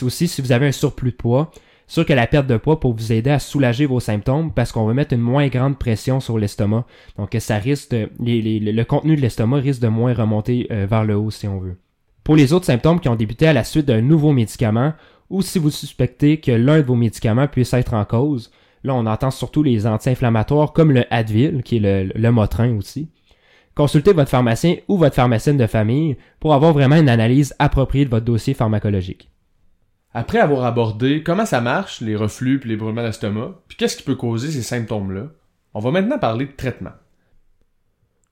Aussi 0.00 0.26
si 0.26 0.40
vous 0.40 0.52
avez 0.52 0.68
un 0.68 0.72
surplus 0.72 1.10
de 1.10 1.16
poids, 1.16 1.50
sûr 1.90 2.06
que 2.06 2.12
la 2.12 2.28
perte 2.28 2.46
de 2.46 2.56
poids 2.56 2.78
pour 2.78 2.94
vous 2.94 3.12
aider 3.12 3.30
à 3.30 3.40
soulager 3.40 3.84
vos 3.84 3.98
symptômes 3.98 4.52
parce 4.52 4.70
qu'on 4.70 4.86
va 4.86 4.94
mettre 4.94 5.12
une 5.12 5.20
moins 5.20 5.48
grande 5.48 5.76
pression 5.76 6.20
sur 6.20 6.38
l'estomac. 6.38 6.86
Donc 7.18 7.36
ça 7.40 7.56
risque 7.56 7.92
le 8.20 8.82
contenu 8.84 9.16
de 9.16 9.20
l'estomac 9.20 9.58
risque 9.58 9.82
de 9.82 9.88
moins 9.88 10.14
remonter 10.14 10.68
euh, 10.70 10.86
vers 10.88 11.04
le 11.04 11.16
haut 11.16 11.32
si 11.32 11.48
on 11.48 11.58
veut. 11.58 11.76
Pour 12.22 12.36
les 12.36 12.52
autres 12.52 12.66
symptômes 12.66 13.00
qui 13.00 13.08
ont 13.08 13.16
débuté 13.16 13.48
à 13.48 13.52
la 13.52 13.64
suite 13.64 13.86
d'un 13.86 14.02
nouveau 14.02 14.32
médicament 14.32 14.92
ou 15.30 15.42
si 15.42 15.58
vous 15.58 15.70
suspectez 15.70 16.38
que 16.38 16.52
l'un 16.52 16.78
de 16.78 16.86
vos 16.86 16.94
médicaments 16.94 17.48
puisse 17.48 17.74
être 17.74 17.94
en 17.94 18.04
cause, 18.04 18.52
là 18.84 18.94
on 18.94 19.06
entend 19.06 19.32
surtout 19.32 19.64
les 19.64 19.88
anti-inflammatoires 19.88 20.72
comme 20.72 20.92
le 20.92 21.04
Advil 21.12 21.64
qui 21.64 21.78
est 21.78 21.80
le, 21.80 22.12
le 22.14 22.30
Motrin 22.30 22.76
aussi. 22.76 23.10
Consultez 23.74 24.12
votre 24.12 24.30
pharmacien 24.30 24.76
ou 24.86 24.96
votre 24.96 25.16
pharmacienne 25.16 25.56
de 25.56 25.66
famille 25.66 26.16
pour 26.38 26.54
avoir 26.54 26.72
vraiment 26.72 26.96
une 26.96 27.08
analyse 27.08 27.52
appropriée 27.58 28.04
de 28.04 28.10
votre 28.10 28.26
dossier 28.26 28.54
pharmacologique. 28.54 29.29
Après 30.12 30.38
avoir 30.38 30.64
abordé 30.64 31.22
comment 31.22 31.46
ça 31.46 31.60
marche, 31.60 32.00
les 32.00 32.16
reflux 32.16 32.58
puis 32.58 32.68
les 32.68 32.76
brûlements 32.76 33.04
d'estomac, 33.04 33.62
puis 33.68 33.76
qu'est-ce 33.76 33.96
qui 33.96 34.02
peut 34.02 34.16
causer 34.16 34.50
ces 34.50 34.62
symptômes-là, 34.62 35.28
on 35.72 35.80
va 35.80 35.92
maintenant 35.92 36.18
parler 36.18 36.46
de 36.46 36.52
traitement. 36.52 36.92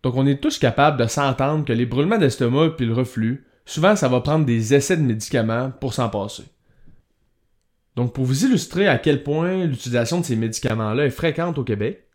Donc 0.02 0.16
on 0.16 0.26
est 0.26 0.40
tous 0.40 0.58
capables 0.58 0.98
de 0.98 1.06
s'entendre 1.06 1.64
que 1.64 1.72
les 1.72 1.86
brûlements 1.86 2.18
d'estomac 2.18 2.70
puis 2.70 2.86
le 2.86 2.94
reflux, 2.94 3.46
souvent 3.64 3.94
ça 3.94 4.08
va 4.08 4.20
prendre 4.20 4.44
des 4.44 4.74
essais 4.74 4.96
de 4.96 5.02
médicaments 5.02 5.70
pour 5.70 5.94
s'en 5.94 6.08
passer. 6.08 6.44
Donc 7.94 8.12
pour 8.12 8.24
vous 8.24 8.44
illustrer 8.44 8.88
à 8.88 8.98
quel 8.98 9.22
point 9.22 9.64
l'utilisation 9.64 10.20
de 10.20 10.24
ces 10.24 10.36
médicaments-là 10.36 11.06
est 11.06 11.10
fréquente 11.10 11.58
au 11.58 11.64
Québec, 11.64 12.08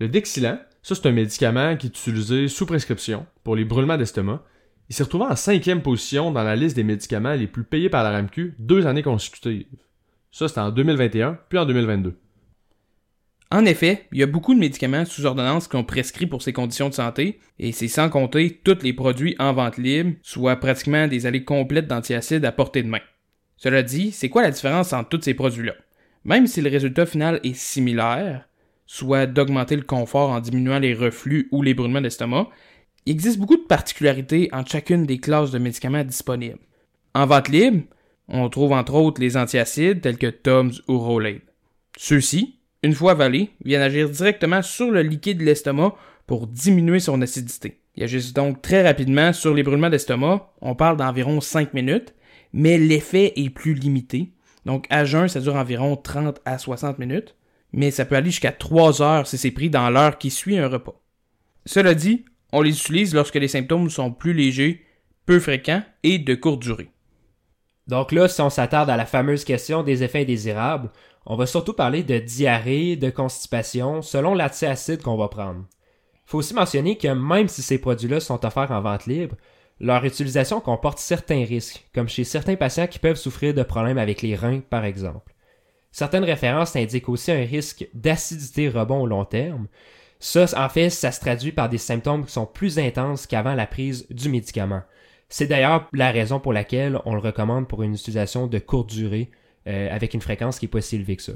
le 0.00 0.08
Dexilan, 0.08 0.58
ça 0.82 0.94
c'est 0.96 1.06
un 1.06 1.12
médicament 1.12 1.76
qui 1.76 1.86
est 1.86 1.90
utilisé 1.90 2.48
sous 2.48 2.66
prescription 2.66 3.26
pour 3.44 3.54
les 3.54 3.64
brûlements 3.64 3.98
d'estomac, 3.98 4.42
il 4.88 4.94
s'est 4.94 5.02
retrouvé 5.02 5.24
en 5.24 5.36
cinquième 5.36 5.82
position 5.82 6.30
dans 6.30 6.44
la 6.44 6.56
liste 6.56 6.76
des 6.76 6.84
médicaments 6.84 7.34
les 7.34 7.46
plus 7.46 7.64
payés 7.64 7.88
par 7.88 8.04
la 8.04 8.10
RAMQ 8.10 8.54
deux 8.58 8.86
années 8.86 9.02
consécutives. 9.02 9.66
Ça, 10.30 10.48
c'était 10.48 10.60
en 10.60 10.70
2021, 10.70 11.38
puis 11.48 11.58
en 11.58 11.66
2022. 11.66 12.18
En 13.50 13.64
effet, 13.64 14.06
il 14.12 14.18
y 14.18 14.22
a 14.22 14.26
beaucoup 14.26 14.54
de 14.54 14.58
médicaments 14.58 15.04
sous 15.04 15.24
ordonnance 15.24 15.68
qui 15.68 15.76
ont 15.76 15.84
prescrit 15.84 16.26
pour 16.26 16.42
ces 16.42 16.52
conditions 16.52 16.88
de 16.88 16.94
santé, 16.94 17.40
et 17.58 17.72
c'est 17.72 17.88
sans 17.88 18.10
compter 18.10 18.60
tous 18.64 18.82
les 18.82 18.92
produits 18.92 19.36
en 19.38 19.52
vente 19.52 19.78
libre, 19.78 20.16
soit 20.22 20.56
pratiquement 20.56 21.06
des 21.06 21.26
allées 21.26 21.44
complètes 21.44 21.86
d'antiacides 21.86 22.44
à 22.44 22.52
portée 22.52 22.82
de 22.82 22.88
main. 22.88 23.00
Cela 23.56 23.82
dit, 23.82 24.10
c'est 24.10 24.28
quoi 24.28 24.42
la 24.42 24.50
différence 24.50 24.92
entre 24.92 25.08
tous 25.08 25.22
ces 25.22 25.34
produits-là? 25.34 25.74
Même 26.24 26.46
si 26.48 26.60
le 26.60 26.70
résultat 26.70 27.06
final 27.06 27.40
est 27.44 27.56
similaire, 27.56 28.48
soit 28.84 29.26
d'augmenter 29.26 29.76
le 29.76 29.82
confort 29.82 30.30
en 30.30 30.40
diminuant 30.40 30.80
les 30.80 30.94
reflux 30.94 31.48
ou 31.52 31.62
les 31.62 31.72
brûlements 31.72 32.00
d'estomac, 32.00 32.48
il 33.06 33.12
existe 33.12 33.38
beaucoup 33.38 33.56
de 33.56 33.62
particularités 33.62 34.48
entre 34.52 34.72
chacune 34.72 35.06
des 35.06 35.18
classes 35.18 35.52
de 35.52 35.58
médicaments 35.58 36.04
disponibles. 36.04 36.58
En 37.14 37.26
vente 37.26 37.48
libre, 37.48 37.84
on 38.28 38.48
trouve 38.48 38.72
entre 38.72 38.94
autres 38.94 39.20
les 39.20 39.36
antiacides 39.36 40.00
tels 40.00 40.18
que 40.18 40.26
Tums 40.26 40.72
ou 40.88 40.98
Rolade. 40.98 41.40
Ceux-ci, 41.96 42.58
une 42.82 42.94
fois 42.94 43.12
avalés, 43.12 43.50
viennent 43.64 43.82
agir 43.82 44.10
directement 44.10 44.60
sur 44.60 44.90
le 44.90 45.02
liquide 45.02 45.38
de 45.38 45.44
l'estomac 45.44 45.94
pour 46.26 46.48
diminuer 46.48 46.98
son 46.98 47.22
acidité. 47.22 47.80
Ils 47.94 48.02
agissent 48.02 48.32
donc 48.32 48.60
très 48.60 48.82
rapidement 48.82 49.32
sur 49.32 49.54
les 49.54 49.62
brûlements 49.62 49.88
d'estomac, 49.88 50.52
on 50.60 50.74
parle 50.74 50.96
d'environ 50.96 51.40
5 51.40 51.72
minutes, 51.72 52.14
mais 52.52 52.76
l'effet 52.76 53.32
est 53.36 53.50
plus 53.50 53.74
limité. 53.74 54.32
Donc 54.66 54.86
à 54.90 55.04
jeun, 55.04 55.28
ça 55.28 55.40
dure 55.40 55.54
environ 55.54 55.96
30 55.96 56.40
à 56.44 56.58
60 56.58 56.98
minutes, 56.98 57.36
mais 57.72 57.92
ça 57.92 58.04
peut 58.04 58.16
aller 58.16 58.30
jusqu'à 58.30 58.52
3 58.52 59.00
heures 59.00 59.26
si 59.26 59.38
c'est 59.38 59.52
pris 59.52 59.70
dans 59.70 59.88
l'heure 59.90 60.18
qui 60.18 60.30
suit 60.30 60.58
un 60.58 60.68
repas. 60.68 61.00
Cela 61.64 61.94
dit, 61.94 62.24
on 62.52 62.62
les 62.62 62.78
utilise 62.78 63.14
lorsque 63.14 63.34
les 63.34 63.48
symptômes 63.48 63.90
sont 63.90 64.12
plus 64.12 64.32
légers, 64.32 64.84
peu 65.24 65.40
fréquents 65.40 65.82
et 66.02 66.18
de 66.18 66.34
courte 66.34 66.62
durée. 66.62 66.90
Donc 67.86 68.12
là, 68.12 68.28
si 68.28 68.40
on 68.40 68.50
s'attarde 68.50 68.90
à 68.90 68.96
la 68.96 69.06
fameuse 69.06 69.44
question 69.44 69.82
des 69.82 70.02
effets 70.02 70.22
indésirables, 70.22 70.90
on 71.24 71.36
va 71.36 71.46
surtout 71.46 71.72
parler 71.72 72.02
de 72.02 72.18
diarrhée, 72.18 72.96
de 72.96 73.10
constipation, 73.10 74.02
selon 74.02 74.34
l'acide 74.34 75.02
qu'on 75.02 75.16
va 75.16 75.28
prendre. 75.28 75.64
Il 76.14 76.30
faut 76.30 76.38
aussi 76.38 76.54
mentionner 76.54 76.96
que 76.98 77.08
même 77.08 77.48
si 77.48 77.62
ces 77.62 77.78
produits-là 77.78 78.20
sont 78.20 78.44
offerts 78.44 78.72
en 78.72 78.80
vente 78.80 79.06
libre, 79.06 79.36
leur 79.78 80.04
utilisation 80.04 80.60
comporte 80.60 80.98
certains 80.98 81.44
risques, 81.44 81.86
comme 81.94 82.08
chez 82.08 82.24
certains 82.24 82.56
patients 82.56 82.86
qui 82.86 82.98
peuvent 82.98 83.16
souffrir 83.16 83.54
de 83.54 83.62
problèmes 83.62 83.98
avec 83.98 84.22
les 84.22 84.34
reins, 84.34 84.60
par 84.60 84.84
exemple. 84.84 85.34
Certaines 85.92 86.24
références 86.24 86.76
indiquent 86.76 87.08
aussi 87.08 87.30
un 87.32 87.44
risque 87.44 87.88
d'acidité 87.94 88.68
rebond 88.68 89.00
au 89.00 89.06
long 89.06 89.24
terme. 89.24 89.66
Ça, 90.18 90.46
en 90.56 90.68
fait, 90.68 90.90
ça 90.90 91.12
se 91.12 91.20
traduit 91.20 91.52
par 91.52 91.68
des 91.68 91.78
symptômes 91.78 92.24
qui 92.24 92.32
sont 92.32 92.46
plus 92.46 92.78
intenses 92.78 93.26
qu'avant 93.26 93.54
la 93.54 93.66
prise 93.66 94.06
du 94.10 94.28
médicament. 94.28 94.82
C'est 95.28 95.46
d'ailleurs 95.46 95.88
la 95.92 96.10
raison 96.10 96.40
pour 96.40 96.52
laquelle 96.52 97.00
on 97.04 97.14
le 97.14 97.20
recommande 97.20 97.68
pour 97.68 97.82
une 97.82 97.94
utilisation 97.94 98.46
de 98.46 98.58
courte 98.58 98.90
durée 98.90 99.30
euh, 99.66 99.94
avec 99.94 100.14
une 100.14 100.20
fréquence 100.20 100.58
qui 100.58 100.66
est 100.66 100.68
pas 100.68 100.80
si 100.80 100.96
élevée 100.96 101.16
que 101.16 101.22
ça. 101.22 101.32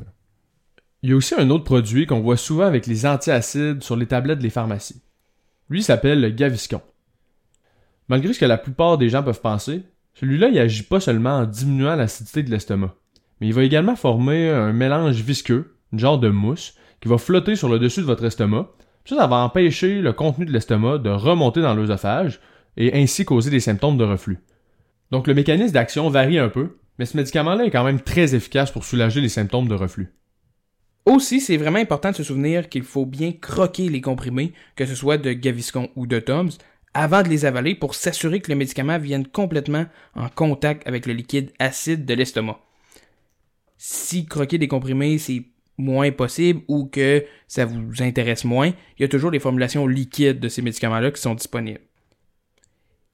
Il 1.02 1.10
y 1.10 1.12
a 1.12 1.16
aussi 1.16 1.34
un 1.34 1.50
autre 1.50 1.64
produit 1.64 2.06
qu'on 2.06 2.20
voit 2.20 2.36
souvent 2.36 2.66
avec 2.66 2.86
les 2.86 3.06
antiacides 3.06 3.82
sur 3.82 3.96
les 3.96 4.06
tablettes 4.06 4.38
des 4.38 4.50
pharmacies. 4.50 5.02
Lui 5.68 5.82
s'appelle 5.82 6.20
le 6.20 6.30
Gaviscon. 6.30 6.82
Malgré 8.08 8.32
ce 8.32 8.38
que 8.38 8.44
la 8.44 8.58
plupart 8.58 8.98
des 8.98 9.08
gens 9.08 9.22
peuvent 9.22 9.40
penser, 9.40 9.82
celui-là 10.14 10.48
il 10.48 10.58
agit 10.58 10.82
pas 10.82 11.00
seulement 11.00 11.38
en 11.38 11.46
diminuant 11.46 11.96
l'acidité 11.96 12.42
de 12.42 12.50
l'estomac, 12.50 12.94
mais 13.40 13.46
il 13.46 13.54
va 13.54 13.62
également 13.64 13.96
former 13.96 14.50
un 14.50 14.72
mélange 14.72 15.20
visqueux, 15.22 15.76
une 15.92 15.98
genre 15.98 16.18
de 16.18 16.28
mousse, 16.28 16.74
qui 17.00 17.08
va 17.08 17.18
flotter 17.18 17.56
sur 17.56 17.68
le 17.68 17.78
dessus 17.78 18.00
de 18.00 18.06
votre 18.06 18.24
estomac. 18.24 18.70
Ça, 19.04 19.16
ça 19.16 19.26
va 19.26 19.36
empêcher 19.36 20.00
le 20.00 20.12
contenu 20.12 20.44
de 20.44 20.52
l'estomac 20.52 20.98
de 20.98 21.10
remonter 21.10 21.62
dans 21.62 21.74
l'œsophage 21.74 22.40
et 22.76 22.94
ainsi 23.00 23.24
causer 23.24 23.50
des 23.50 23.60
symptômes 23.60 23.96
de 23.96 24.04
reflux. 24.04 24.38
Donc 25.10 25.26
le 25.26 25.34
mécanisme 25.34 25.72
d'action 25.72 26.08
varie 26.08 26.38
un 26.38 26.48
peu, 26.48 26.78
mais 26.98 27.06
ce 27.06 27.16
médicament-là 27.16 27.64
est 27.64 27.70
quand 27.70 27.84
même 27.84 28.00
très 28.00 28.34
efficace 28.34 28.70
pour 28.70 28.84
soulager 28.84 29.20
les 29.20 29.28
symptômes 29.28 29.68
de 29.68 29.74
reflux. 29.74 30.12
Aussi, 31.06 31.40
c'est 31.40 31.56
vraiment 31.56 31.78
important 31.78 32.10
de 32.10 32.16
se 32.16 32.22
souvenir 32.22 32.68
qu'il 32.68 32.82
faut 32.82 33.06
bien 33.06 33.32
croquer 33.32 33.88
les 33.88 34.02
comprimés, 34.02 34.52
que 34.76 34.84
ce 34.86 34.94
soit 34.94 35.16
de 35.16 35.32
Gaviscon 35.32 35.88
ou 35.96 36.06
de 36.06 36.20
Toms, 36.20 36.50
avant 36.92 37.22
de 37.22 37.28
les 37.28 37.44
avaler 37.44 37.74
pour 37.74 37.94
s'assurer 37.94 38.40
que 38.40 38.50
le 38.50 38.56
médicament 38.56 38.98
vienne 38.98 39.26
complètement 39.26 39.86
en 40.14 40.28
contact 40.28 40.86
avec 40.86 41.06
le 41.06 41.14
liquide 41.14 41.52
acide 41.58 42.04
de 42.04 42.14
l'estomac. 42.14 42.60
Si 43.78 44.26
croquer 44.26 44.58
des 44.58 44.68
comprimés 44.68 45.18
c'est 45.18 45.44
moins 45.80 46.10
possible 46.12 46.60
ou 46.68 46.86
que 46.86 47.24
ça 47.48 47.64
vous 47.64 48.02
intéresse 48.02 48.44
moins, 48.44 48.68
il 48.68 49.02
y 49.02 49.04
a 49.04 49.08
toujours 49.08 49.30
des 49.30 49.40
formulations 49.40 49.86
liquides 49.86 50.40
de 50.40 50.48
ces 50.48 50.62
médicaments-là 50.62 51.10
qui 51.10 51.20
sont 51.20 51.34
disponibles. 51.34 51.80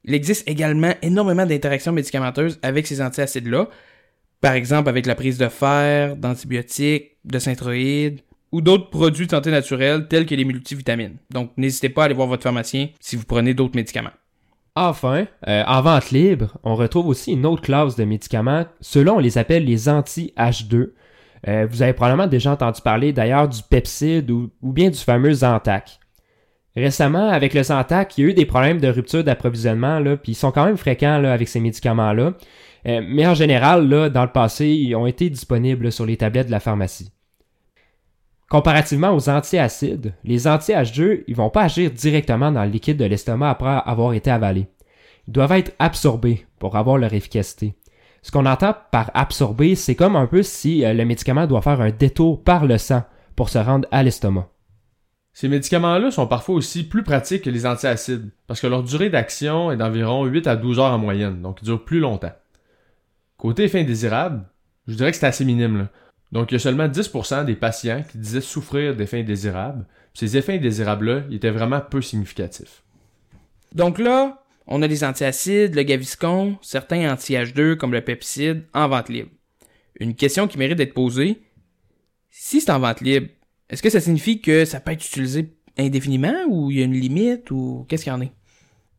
Il 0.04 0.14
existe 0.14 0.48
également 0.48 0.92
énormément 1.02 1.46
d'interactions 1.46 1.92
médicamenteuses 1.92 2.58
avec 2.62 2.86
ces 2.86 3.00
antiacides-là, 3.00 3.68
par 4.40 4.52
exemple 4.52 4.88
avec 4.88 5.06
la 5.06 5.14
prise 5.14 5.38
de 5.38 5.48
fer, 5.48 6.16
d'antibiotiques, 6.16 7.16
de 7.24 7.38
synthroïdes, 7.38 8.20
ou 8.52 8.60
d'autres 8.60 8.90
produits 8.90 9.26
de 9.26 9.32
santé 9.32 9.50
naturelle 9.50 10.06
tels 10.08 10.26
que 10.26 10.34
les 10.34 10.44
multivitamines. 10.44 11.16
Donc 11.30 11.50
n'hésitez 11.56 11.88
pas 11.88 12.02
à 12.02 12.04
aller 12.06 12.14
voir 12.14 12.28
votre 12.28 12.42
pharmacien 12.42 12.88
si 13.00 13.16
vous 13.16 13.24
prenez 13.24 13.54
d'autres 13.54 13.76
médicaments. 13.76 14.12
Enfin, 14.76 15.26
euh, 15.48 15.64
en 15.66 15.80
vente 15.80 16.10
libre, 16.10 16.58
on 16.62 16.76
retrouve 16.76 17.08
aussi 17.08 17.32
une 17.32 17.46
autre 17.46 17.62
classe 17.62 17.96
de 17.96 18.04
médicaments. 18.04 18.66
Ceux-là, 18.82 19.14
on 19.14 19.18
les 19.18 19.38
appelle 19.38 19.64
les 19.64 19.88
anti-H2. 19.88 20.90
Euh, 21.48 21.66
vous 21.70 21.82
avez 21.82 21.92
probablement 21.92 22.26
déjà 22.26 22.52
entendu 22.52 22.80
parler 22.80 23.12
d'ailleurs 23.12 23.48
du 23.48 23.62
Pepsid 23.62 24.30
ou, 24.30 24.50
bien 24.62 24.90
du 24.90 24.98
fameux 24.98 25.32
Zantac. 25.32 26.00
Récemment, 26.74 27.28
avec 27.28 27.54
le 27.54 27.62
Zantac, 27.62 28.18
il 28.18 28.20
y 28.20 28.26
a 28.26 28.30
eu 28.30 28.34
des 28.34 28.46
problèmes 28.46 28.80
de 28.80 28.88
rupture 28.88 29.24
d'approvisionnement, 29.24 30.02
puis 30.22 30.32
ils 30.32 30.36
sont 30.36 30.50
quand 30.50 30.66
même 30.66 30.76
fréquents 30.76 31.18
là, 31.18 31.32
avec 31.32 31.48
ces 31.48 31.60
médicaments-là. 31.60 32.34
Euh, 32.86 33.00
mais 33.06 33.26
en 33.26 33.34
général, 33.34 33.88
dans 34.10 34.24
le 34.24 34.32
passé, 34.32 34.68
ils 34.68 34.94
ont 34.94 35.06
été 35.06 35.30
disponibles 35.30 35.90
sur 35.90 36.04
les 36.04 36.16
tablettes 36.16 36.46
de 36.46 36.52
la 36.52 36.60
pharmacie. 36.60 37.12
Comparativement 38.48 39.10
aux 39.10 39.28
antiacides, 39.28 40.14
les 40.22 40.46
anti-H2, 40.46 41.24
ils 41.26 41.34
vont 41.34 41.50
pas 41.50 41.64
agir 41.64 41.90
directement 41.90 42.52
dans 42.52 42.64
le 42.64 42.70
liquide 42.70 42.96
de 42.96 43.04
l'estomac 43.04 43.50
après 43.50 43.80
avoir 43.84 44.12
été 44.12 44.30
avalés. 44.30 44.68
Ils 45.26 45.32
doivent 45.32 45.52
être 45.52 45.74
absorbés 45.80 46.46
pour 46.60 46.76
avoir 46.76 46.98
leur 46.98 47.12
efficacité. 47.12 47.74
Ce 48.26 48.32
qu'on 48.32 48.44
entend 48.44 48.74
par 48.90 49.12
absorber, 49.14 49.76
c'est 49.76 49.94
comme 49.94 50.16
un 50.16 50.26
peu 50.26 50.42
si 50.42 50.84
euh, 50.84 50.92
le 50.92 51.04
médicament 51.04 51.46
doit 51.46 51.62
faire 51.62 51.80
un 51.80 51.92
détour 51.92 52.42
par 52.42 52.66
le 52.66 52.76
sang 52.76 53.04
pour 53.36 53.50
se 53.50 53.58
rendre 53.58 53.86
à 53.92 54.02
l'estomac. 54.02 54.48
Ces 55.32 55.46
médicaments-là 55.46 56.10
sont 56.10 56.26
parfois 56.26 56.56
aussi 56.56 56.82
plus 56.82 57.04
pratiques 57.04 57.44
que 57.44 57.50
les 57.50 57.66
antiacides, 57.66 58.32
parce 58.48 58.60
que 58.60 58.66
leur 58.66 58.82
durée 58.82 59.10
d'action 59.10 59.70
est 59.70 59.76
d'environ 59.76 60.24
8 60.24 60.48
à 60.48 60.56
12 60.56 60.80
heures 60.80 60.92
en 60.92 60.98
moyenne, 60.98 61.40
donc 61.40 61.58
ils 61.62 61.66
durent 61.66 61.84
plus 61.84 62.00
longtemps. 62.00 62.32
Côté 63.36 63.62
effet 63.62 63.82
indésirable, 63.82 64.42
je 64.88 64.94
dirais 64.96 65.12
que 65.12 65.18
c'est 65.18 65.26
assez 65.26 65.44
minime. 65.44 65.86
Donc 66.32 66.50
il 66.50 66.54
y 66.54 66.56
a 66.56 66.58
seulement 66.58 66.88
10% 66.88 67.44
des 67.44 67.54
patients 67.54 68.02
qui 68.10 68.18
disaient 68.18 68.40
souffrir 68.40 68.96
d'effets 68.96 69.20
indésirables. 69.20 69.86
Ces 70.14 70.36
effets 70.36 70.56
indésirables-là 70.56 71.22
étaient 71.30 71.50
vraiment 71.50 71.80
peu 71.80 72.02
significatifs. 72.02 72.82
Donc 73.72 74.00
là, 74.00 74.42
on 74.66 74.82
a 74.82 74.86
les 74.86 75.04
antiacides, 75.04 75.74
le 75.74 75.82
Gaviscon, 75.82 76.56
certains 76.62 77.12
anti-H2 77.12 77.76
comme 77.76 77.92
le 77.92 78.00
Pepsid 78.00 78.64
en 78.74 78.88
vente 78.88 79.08
libre. 79.08 79.30
Une 80.00 80.14
question 80.14 80.48
qui 80.48 80.58
mérite 80.58 80.78
d'être 80.78 80.94
posée, 80.94 81.40
si 82.30 82.60
c'est 82.60 82.70
en 82.70 82.80
vente 82.80 83.00
libre, 83.00 83.28
est-ce 83.70 83.82
que 83.82 83.90
ça 83.90 84.00
signifie 84.00 84.40
que 84.40 84.64
ça 84.64 84.80
peut 84.80 84.92
être 84.92 85.04
utilisé 85.04 85.54
indéfiniment 85.78 86.44
ou 86.48 86.70
il 86.70 86.78
y 86.78 86.82
a 86.82 86.84
une 86.84 86.94
limite 86.94 87.50
ou 87.50 87.86
qu'est-ce 87.88 88.04
qu'il 88.04 88.12
y 88.12 88.16
en 88.16 88.20
est? 88.20 88.32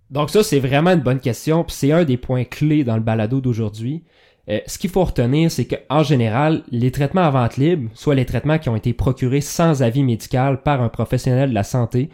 Donc 0.09 0.29
ça, 0.29 0.43
c'est 0.43 0.59
vraiment 0.59 0.91
une 0.91 1.01
bonne 1.01 1.19
question, 1.19 1.63
puis 1.63 1.75
c'est 1.75 1.91
un 1.91 2.05
des 2.05 2.17
points 2.17 2.45
clés 2.45 2.83
dans 2.83 2.95
le 2.95 3.01
balado 3.01 3.41
d'aujourd'hui. 3.41 4.03
Euh, 4.49 4.59
ce 4.65 4.77
qu'il 4.77 4.89
faut 4.89 5.03
retenir, 5.03 5.51
c'est 5.51 5.65
qu'en 5.65 6.03
général, 6.03 6.63
les 6.71 6.91
traitements 6.91 7.23
à 7.23 7.29
vente 7.29 7.57
libre, 7.57 7.89
soit 7.93 8.15
les 8.15 8.25
traitements 8.25 8.57
qui 8.57 8.69
ont 8.69 8.75
été 8.77 8.93
procurés 8.93 9.41
sans 9.41 9.83
avis 9.83 10.03
médical 10.03 10.63
par 10.63 10.81
un 10.81 10.87
professionnel 10.87 11.49
de 11.49 11.55
la 11.55 11.63
santé, 11.63 12.09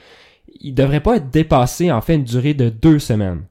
ils 0.64 0.74
devraient 0.74 1.04
pas 1.04 1.18
être 1.18 1.30
dépassés 1.30 1.92
en 1.92 2.02
fait 2.02 2.16
une 2.16 2.24
durée 2.24 2.54
de 2.54 2.70
deux 2.70 3.00
semaines. 3.00 3.44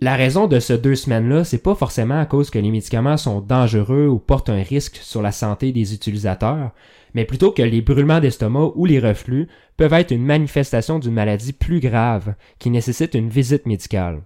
La 0.00 0.16
raison 0.16 0.46
de 0.46 0.58
ce 0.58 0.72
deux 0.72 0.94
semaines-là, 0.94 1.44
c'est 1.44 1.62
pas 1.62 1.74
forcément 1.74 2.18
à 2.18 2.26
cause 2.26 2.50
que 2.50 2.58
les 2.58 2.70
médicaments 2.70 3.16
sont 3.16 3.40
dangereux 3.40 4.06
ou 4.06 4.18
portent 4.18 4.50
un 4.50 4.62
risque 4.62 4.96
sur 4.96 5.22
la 5.22 5.32
santé 5.32 5.72
des 5.72 5.94
utilisateurs, 5.94 6.72
mais 7.14 7.24
plutôt 7.24 7.50
que 7.50 7.62
les 7.62 7.80
brûlements 7.80 8.20
d'estomac 8.20 8.72
ou 8.74 8.84
les 8.84 8.98
reflux 8.98 9.48
peuvent 9.78 9.94
être 9.94 10.10
une 10.10 10.24
manifestation 10.24 10.98
d'une 10.98 11.14
maladie 11.14 11.54
plus 11.54 11.80
grave 11.80 12.34
qui 12.58 12.68
nécessite 12.68 13.14
une 13.14 13.30
visite 13.30 13.64
médicale. 13.64 14.22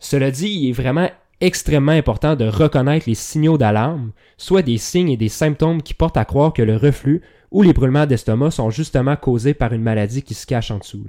Cela 0.00 0.32
dit, 0.32 0.48
il 0.48 0.70
est 0.70 0.72
vraiment 0.72 1.10
extrêmement 1.40 1.92
important 1.92 2.34
de 2.34 2.46
reconnaître 2.46 3.08
les 3.08 3.14
signaux 3.14 3.58
d'alarme, 3.58 4.10
soit 4.36 4.62
des 4.62 4.78
signes 4.78 5.10
et 5.10 5.16
des 5.16 5.28
symptômes 5.28 5.82
qui 5.82 5.94
portent 5.94 6.16
à 6.16 6.24
croire 6.24 6.52
que 6.52 6.62
le 6.62 6.76
reflux 6.76 7.22
ou 7.52 7.62
les 7.62 7.72
brûlements 7.72 8.06
d'estomac 8.06 8.50
sont 8.50 8.70
justement 8.70 9.14
causés 9.14 9.54
par 9.54 9.72
une 9.72 9.82
maladie 9.82 10.22
qui 10.22 10.34
se 10.34 10.46
cache 10.46 10.72
en 10.72 10.78
dessous. 10.78 11.06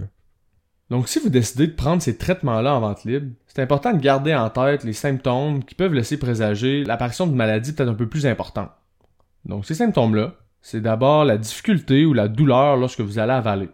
Donc 0.89 1.07
si 1.07 1.19
vous 1.19 1.29
décidez 1.29 1.67
de 1.67 1.73
prendre 1.73 2.01
ces 2.01 2.17
traitements-là 2.17 2.75
en 2.75 2.79
vente 2.79 3.03
libre, 3.03 3.27
c'est 3.47 3.61
important 3.61 3.93
de 3.93 4.01
garder 4.01 4.33
en 4.33 4.49
tête 4.49 4.83
les 4.83 4.93
symptômes 4.93 5.63
qui 5.63 5.75
peuvent 5.75 5.93
laisser 5.93 6.17
présager 6.17 6.83
l'apparition 6.83 7.27
d'une 7.27 7.35
maladie 7.35 7.73
peut-être 7.73 7.89
un 7.89 7.95
peu 7.95 8.09
plus 8.09 8.25
importante. 8.25 8.71
Donc 9.45 9.65
ces 9.65 9.75
symptômes-là, 9.75 10.33
c'est 10.61 10.81
d'abord 10.81 11.25
la 11.25 11.37
difficulté 11.37 12.05
ou 12.05 12.13
la 12.13 12.27
douleur 12.27 12.77
lorsque 12.77 13.01
vous 13.01 13.19
allez 13.19 13.33
avaler. 13.33 13.69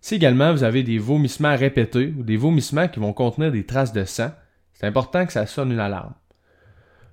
Si 0.00 0.14
également 0.14 0.52
vous 0.52 0.64
avez 0.64 0.82
des 0.82 0.98
vomissements 0.98 1.56
répétés 1.56 2.14
ou 2.18 2.22
des 2.22 2.36
vomissements 2.36 2.88
qui 2.88 3.00
vont 3.00 3.12
contenir 3.12 3.52
des 3.52 3.66
traces 3.66 3.92
de 3.92 4.04
sang, 4.04 4.30
c'est 4.72 4.86
important 4.86 5.26
que 5.26 5.32
ça 5.32 5.46
sonne 5.46 5.72
une 5.72 5.80
alarme. 5.80 6.14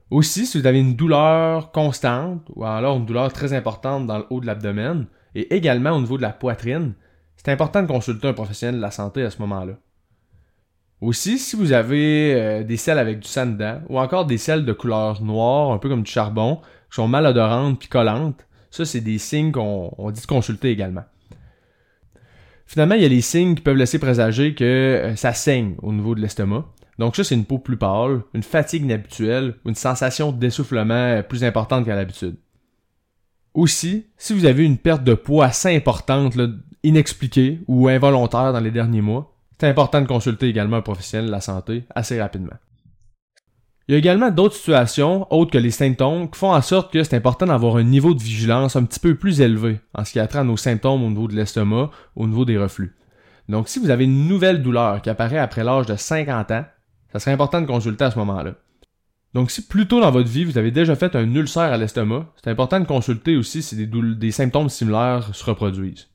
Aussi, 0.09 0.45
si 0.45 0.59
vous 0.59 0.67
avez 0.67 0.79
une 0.79 0.95
douleur 0.95 1.71
constante 1.71 2.47
ou 2.55 2.63
alors 2.65 2.97
une 2.97 3.05
douleur 3.05 3.33
très 3.33 3.53
importante 3.53 4.05
dans 4.05 4.19
le 4.19 4.25
haut 4.29 4.39
de 4.39 4.45
l'abdomen 4.45 5.07
et 5.33 5.55
également 5.55 5.91
au 5.91 5.99
niveau 5.99 6.17
de 6.17 6.21
la 6.21 6.29
poitrine, 6.29 6.93
c'est 7.35 7.51
important 7.51 7.81
de 7.81 7.87
consulter 7.87 8.27
un 8.27 8.33
professionnel 8.33 8.75
de 8.75 8.81
la 8.81 8.91
santé 8.91 9.23
à 9.23 9.29
ce 9.29 9.39
moment-là. 9.41 9.73
Aussi, 11.01 11.37
si 11.37 11.57
vous 11.57 11.73
avez 11.73 12.33
euh, 12.33 12.63
des 12.63 12.77
selles 12.77 12.97
avec 12.97 13.19
du 13.19 13.27
sang 13.27 13.45
dedans 13.45 13.81
ou 13.89 13.99
encore 13.99 14.25
des 14.25 14.37
selles 14.37 14.63
de 14.63 14.71
couleur 14.71 15.21
noire, 15.21 15.71
un 15.71 15.77
peu 15.77 15.89
comme 15.89 16.03
du 16.03 16.11
charbon, 16.11 16.61
qui 16.89 16.95
sont 16.95 17.09
malodorantes 17.09 17.77
puis 17.77 17.89
collantes, 17.89 18.47
ça 18.71 18.85
c'est 18.85 19.01
des 19.01 19.17
signes 19.17 19.51
qu'on 19.51 20.11
dit 20.11 20.21
de 20.21 20.25
consulter 20.25 20.71
également. 20.71 21.03
Finalement, 22.65 22.95
il 22.95 23.01
y 23.01 23.05
a 23.05 23.09
les 23.09 23.21
signes 23.21 23.55
qui 23.55 23.61
peuvent 23.61 23.75
laisser 23.75 23.99
présager 23.99 24.55
que 24.55 24.63
euh, 24.63 25.15
ça 25.17 25.33
saigne 25.33 25.75
au 25.81 25.91
niveau 25.91 26.15
de 26.15 26.21
l'estomac. 26.21 26.65
Donc 26.99 27.15
ça, 27.15 27.23
c'est 27.23 27.35
une 27.35 27.45
peau 27.45 27.59
plus 27.59 27.77
pâle, 27.77 28.21
une 28.33 28.43
fatigue 28.43 28.83
inhabituelle 28.83 29.55
ou 29.65 29.69
une 29.69 29.75
sensation 29.75 30.31
d'essoufflement 30.31 31.21
plus 31.23 31.43
importante 31.43 31.85
qu'à 31.85 31.95
l'habitude. 31.95 32.37
Aussi, 33.53 34.07
si 34.17 34.33
vous 34.33 34.45
avez 34.45 34.63
une 34.63 34.77
perte 34.77 35.03
de 35.03 35.13
poids 35.13 35.45
assez 35.45 35.75
importante, 35.75 36.35
inexpliquée 36.83 37.61
ou 37.67 37.87
involontaire 37.87 38.53
dans 38.53 38.59
les 38.59 38.71
derniers 38.71 39.01
mois, 39.01 39.35
c'est 39.59 39.69
important 39.69 40.01
de 40.01 40.07
consulter 40.07 40.47
également 40.47 40.77
un 40.77 40.81
professionnel 40.81 41.27
de 41.27 41.31
la 41.31 41.41
santé 41.41 41.83
assez 41.95 42.21
rapidement. 42.21 42.57
Il 43.87 43.91
y 43.91 43.95
a 43.95 43.97
également 43.97 44.31
d'autres 44.31 44.55
situations, 44.55 45.27
autres 45.29 45.51
que 45.51 45.57
les 45.57 45.71
symptômes, 45.71 46.29
qui 46.29 46.39
font 46.39 46.53
en 46.53 46.61
sorte 46.61 46.91
que 46.91 47.03
c'est 47.03 47.17
important 47.17 47.47
d'avoir 47.47 47.75
un 47.75 47.83
niveau 47.83 48.13
de 48.13 48.21
vigilance 48.21 48.77
un 48.77 48.85
petit 48.85 48.99
peu 48.99 49.15
plus 49.15 49.41
élevé 49.41 49.81
en 49.93 50.05
ce 50.05 50.13
qui 50.13 50.19
a 50.19 50.27
trait 50.27 50.39
à 50.39 50.43
nos 50.45 50.55
symptômes 50.55 51.03
au 51.03 51.09
niveau 51.09 51.27
de 51.27 51.35
l'estomac, 51.35 51.91
au 52.15 52.25
niveau 52.25 52.45
des 52.45 52.57
reflux. 52.57 52.95
Donc 53.49 53.67
si 53.67 53.79
vous 53.79 53.89
avez 53.89 54.05
une 54.05 54.27
nouvelle 54.27 54.61
douleur 54.61 55.01
qui 55.01 55.09
apparaît 55.09 55.37
après 55.37 55.65
l'âge 55.65 55.85
de 55.85 55.97
50 55.97 56.51
ans, 56.51 56.65
ça 57.11 57.19
serait 57.19 57.33
important 57.33 57.59
de 57.59 57.67
consulter 57.67 58.05
à 58.05 58.11
ce 58.11 58.19
moment-là. 58.19 58.53
Donc 59.33 59.51
si 59.51 59.67
plus 59.67 59.85
tôt 59.85 59.99
dans 59.99 60.11
votre 60.11 60.29
vie 60.29 60.45
vous 60.45 60.57
avez 60.57 60.71
déjà 60.71 60.95
fait 60.95 61.15
un 61.17 61.35
ulcère 61.35 61.73
à 61.73 61.77
l'estomac, 61.77 62.31
c'est 62.41 62.51
important 62.51 62.79
de 62.79 62.85
consulter 62.85 63.35
aussi 63.35 63.61
si 63.61 63.87
des 63.87 64.31
symptômes 64.31 64.69
similaires 64.69 65.29
se 65.33 65.43
reproduisent. 65.43 66.07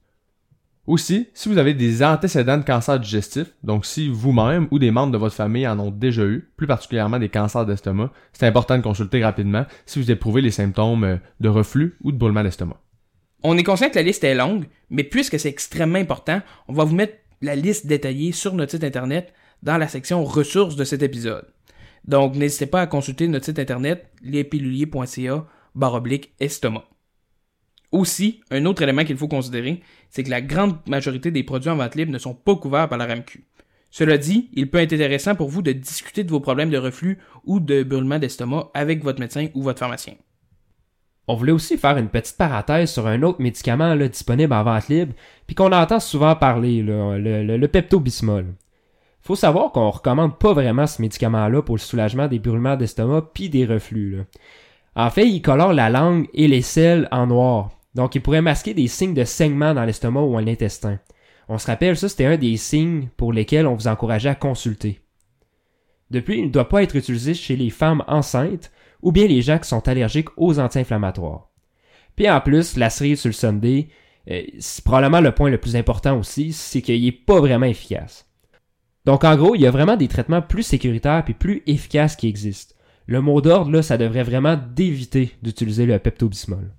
Aussi, 0.89 1.29
si 1.35 1.51
vous 1.51 1.59
avez 1.59 1.75
des 1.75 2.03
antécédents 2.03 2.57
de 2.57 2.65
cancer 2.65 2.99
digestif, 2.99 3.49
donc 3.63 3.85
si 3.85 4.09
vous-même 4.09 4.69
ou 4.71 4.79
des 4.79 4.91
membres 4.91 5.13
de 5.13 5.19
votre 5.19 5.35
famille 5.35 5.69
en 5.69 5.79
ont 5.79 5.91
déjà 5.91 6.25
eu, 6.25 6.49
plus 6.57 6.67
particulièrement 6.67 7.19
des 7.19 7.29
cancers 7.29 7.67
d'estomac, 7.67 8.11
c'est 8.33 8.47
important 8.47 8.79
de 8.79 8.83
consulter 8.83 9.23
rapidement 9.23 9.67
si 9.85 10.01
vous 10.01 10.11
éprouvez 10.11 10.41
les 10.41 10.51
symptômes 10.51 11.05
euh, 11.05 11.17
de 11.41 11.51
reflux 11.51 11.99
ou 12.03 12.11
de 12.11 12.17
brûlement 12.17 12.43
d'estomac. 12.43 12.81
On 13.43 13.59
est 13.59 13.65
conscient 13.65 13.91
que 13.91 13.97
la 13.97 14.03
liste 14.03 14.25
est 14.25 14.35
longue, 14.35 14.65
mais 14.89 15.05
puisque 15.05 15.39
c'est 15.39 15.51
extrêmement 15.51 15.99
important, 15.99 16.41
on 16.69 16.73
va 16.73 16.85
vous 16.85 16.97
mettre 16.97 17.19
la 17.43 17.55
liste 17.55 17.87
détaillée 17.87 18.33
sur 18.33 18.55
notre 18.55 18.71
site 18.71 18.85
internet 18.85 19.35
dans 19.63 19.77
la 19.77 19.89
section 19.89 20.25
ressources 20.25 20.77
de 20.77 20.85
cet 20.85 21.03
épisode. 21.03 21.49
Donc 22.07 22.35
n'hésitez 22.35 22.65
pas 22.65 22.81
à 22.81 22.87
consulter 22.87 23.29
notre 23.29 23.45
site 23.45 23.59
internet 23.59 24.11
lespilulier.ca 24.23 25.45
baroblique 25.75 26.33
estomac. 26.41 26.89
Aussi, 27.91 28.41
un 28.51 28.67
autre 28.67 28.83
élément 28.83 29.05
qu'il 29.05 29.17
faut 29.17 29.29
considérer, 29.29 29.83
c'est 30.11 30.23
que 30.23 30.31
la 30.31 30.43
grande 30.43 30.77
majorité 30.87 31.31
des 31.31 31.43
produits 31.43 31.71
en 31.71 31.77
vente 31.77 31.95
libre 31.95 32.13
ne 32.13 32.19
sont 32.19 32.35
pas 32.35 32.55
couverts 32.57 32.89
par 32.89 32.99
la 32.99 33.07
RAMQ. 33.07 33.45
Cela 33.91 34.19
dit, 34.19 34.51
il 34.53 34.69
peut 34.71 34.79
être 34.79 34.93
intéressant 34.93 35.35
pour 35.35 35.49
vous 35.49 35.63
de 35.63 35.73
discuter 35.73 36.23
de 36.23 36.31
vos 36.31 36.41
problèmes 36.41 36.71
de 36.71 36.77
reflux 36.77 37.19
ou 37.45 37.61
de 37.61 37.83
brûlement 37.83 38.19
d'estomac 38.19 38.69
avec 38.75 39.03
votre 39.03 39.21
médecin 39.21 39.49
ou 39.55 39.63
votre 39.63 39.79
pharmacien. 39.79 40.15
On 41.27 41.35
voulait 41.35 41.53
aussi 41.53 41.77
faire 41.77 41.97
une 41.97 42.09
petite 42.09 42.37
parenthèse 42.37 42.91
sur 42.91 43.07
un 43.07 43.23
autre 43.23 43.41
médicament 43.41 43.95
là, 43.95 44.09
disponible 44.09 44.53
en 44.53 44.65
vente 44.65 44.89
libre, 44.89 45.15
puis 45.47 45.55
qu'on 45.55 45.73
entend 45.73 46.01
souvent 46.01 46.37
parler, 46.37 46.83
le, 46.83 47.19
le, 47.19 47.57
le 47.57 47.69
Pepto-Bismol. 47.69 48.55
Faut 49.21 49.37
savoir 49.37 49.73
qu'on 49.73 49.91
recommande 49.91 50.39
pas 50.39 50.55
vraiment 50.55 50.87
ce 50.87 51.03
médicament-là 51.03 51.63
pour 51.63 51.77
le 51.77 51.81
soulagement 51.81 52.29
des 52.29 52.39
brûlements 52.39 52.77
d'estomac 52.77 53.31
puis 53.35 53.51
des 53.51 53.67
reflux. 53.67 54.23
En 54.97 55.11
fait, 55.11 55.29
il 55.29 55.43
colore 55.43 55.75
la 55.75 55.91
langue 55.91 56.29
et 56.33 56.49
les 56.49 56.63
selles 56.63 57.09
en 57.11 57.27
noir, 57.27 57.71
donc 57.95 58.15
il 58.15 58.23
pourrait 58.23 58.43
masquer 58.43 58.75
des 58.75 58.89
signes 58.89 59.15
de 59.15 59.25
saignement 59.25 59.75
dans 59.75 59.85
l'estomac 59.85 60.23
ou 60.23 60.39
l'intestin. 60.39 60.99
On 61.49 61.59
se 61.59 61.67
rappelle, 61.67 61.97
ça 61.97 62.09
c'était 62.09 62.27
un 62.27 62.37
des 62.37 62.57
signes 62.57 63.09
pour 63.17 63.33
lesquels 63.33 63.67
on 63.67 63.75
vous 63.75 63.89
encourageait 63.89 64.29
à 64.29 64.35
consulter. 64.35 65.01
Depuis, 66.11 66.39
il 66.39 66.47
ne 66.47 66.51
doit 66.51 66.69
pas 66.69 66.83
être 66.83 66.97
utilisé 66.97 67.35
chez 67.35 67.57
les 67.57 67.71
femmes 67.71 68.03
enceintes 68.07 68.71
ou 69.03 69.13
bien 69.13 69.27
les 69.27 69.43
gens 69.43 69.59
qui 69.59 69.69
sont 69.69 69.87
allergiques 69.89 70.29
aux 70.37 70.59
anti-inflammatoires. 70.59 71.51
Puis 72.17 72.29
en 72.29 72.41
plus, 72.41 72.77
la 72.77 72.91
cerise 72.91 73.21
sur 73.21 73.29
le 73.29 73.35
Sunday, 73.35 73.89
euh, 74.31 74.43
c'est 74.59 74.85
probablement 74.85 75.21
le 75.21 75.33
point 75.33 75.51
le 75.51 75.59
plus 75.59 75.77
important 75.77 76.19
aussi, 76.19 76.53
c'est 76.53 76.83
qu'il 76.83 77.05
n'est 77.05 77.13
pas 77.13 77.41
vraiment 77.41 77.67
efficace. 77.67 78.27
Donc 79.05 79.25
en 79.25 79.37
gros, 79.37 79.55
il 79.55 79.61
y 79.61 79.67
a 79.67 79.71
vraiment 79.71 79.97
des 79.97 80.09
traitements 80.09 80.43
plus 80.43 80.65
sécuritaires 80.65 81.25
et 81.29 81.35
plus 81.35 81.63
efficaces 81.67 82.17
qui 82.17 82.29
existent. 82.29 82.75
Le 83.07 83.21
mot 83.21 83.41
d'ordre, 83.41 83.71
là, 83.71 83.83
ça 83.83 83.97
devrait 83.97 84.23
vraiment 84.23 84.57
d'éviter 84.57 85.33
d'utiliser 85.43 85.87
le 85.87 85.99
Pepto-Bismol. 85.99 86.75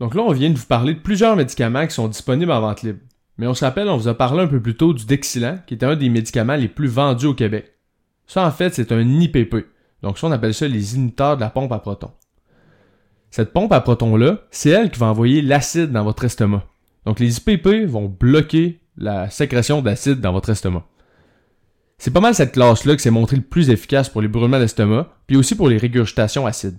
Donc 0.00 0.14
là, 0.14 0.22
on 0.22 0.32
vient 0.32 0.50
de 0.50 0.58
vous 0.58 0.66
parler 0.66 0.94
de 0.94 1.00
plusieurs 1.00 1.36
médicaments 1.36 1.86
qui 1.86 1.94
sont 1.94 2.08
disponibles 2.08 2.52
en 2.52 2.60
vente 2.60 2.82
libre. 2.82 3.00
Mais 3.36 3.46
on 3.46 3.54
se 3.54 3.64
rappelle, 3.64 3.88
on 3.88 3.96
vous 3.96 4.08
a 4.08 4.14
parlé 4.14 4.42
un 4.42 4.46
peu 4.48 4.60
plus 4.60 4.76
tôt 4.76 4.94
du 4.94 5.06
Dexilant, 5.06 5.58
qui 5.66 5.74
était 5.74 5.86
un 5.86 5.96
des 5.96 6.08
médicaments 6.08 6.56
les 6.56 6.68
plus 6.68 6.88
vendus 6.88 7.26
au 7.26 7.34
Québec. 7.34 7.74
Ça, 8.26 8.46
en 8.46 8.50
fait, 8.50 8.74
c'est 8.74 8.92
un 8.92 9.00
IPP. 9.00 9.66
Donc 10.02 10.18
ça, 10.18 10.26
on 10.26 10.32
appelle 10.32 10.54
ça 10.54 10.68
les 10.68 10.96
inhibiteurs 10.96 11.36
de 11.36 11.40
la 11.40 11.50
pompe 11.50 11.72
à 11.72 11.78
protons. 11.78 12.12
Cette 13.30 13.52
pompe 13.52 13.72
à 13.72 13.80
protons-là, 13.80 14.46
c'est 14.50 14.70
elle 14.70 14.90
qui 14.90 14.98
va 14.98 15.06
envoyer 15.06 15.42
l'acide 15.42 15.92
dans 15.92 16.04
votre 16.04 16.24
estomac. 16.24 16.64
Donc 17.04 17.20
les 17.20 17.38
IPP 17.38 17.86
vont 17.86 18.06
bloquer 18.06 18.80
la 18.96 19.30
sécrétion 19.30 19.82
d'acide 19.82 20.20
dans 20.20 20.32
votre 20.32 20.50
estomac. 20.50 20.84
C'est 21.98 22.12
pas 22.12 22.20
mal 22.20 22.34
cette 22.34 22.52
classe-là 22.52 22.96
qui 22.96 23.02
s'est 23.02 23.10
montrée 23.10 23.36
le 23.36 23.42
plus 23.42 23.70
efficace 23.70 24.08
pour 24.08 24.22
les 24.22 24.28
brûlements 24.28 24.60
d'estomac, 24.60 25.08
puis 25.26 25.36
aussi 25.36 25.56
pour 25.56 25.68
les 25.68 25.78
régurgitations 25.78 26.46
acides. 26.46 26.78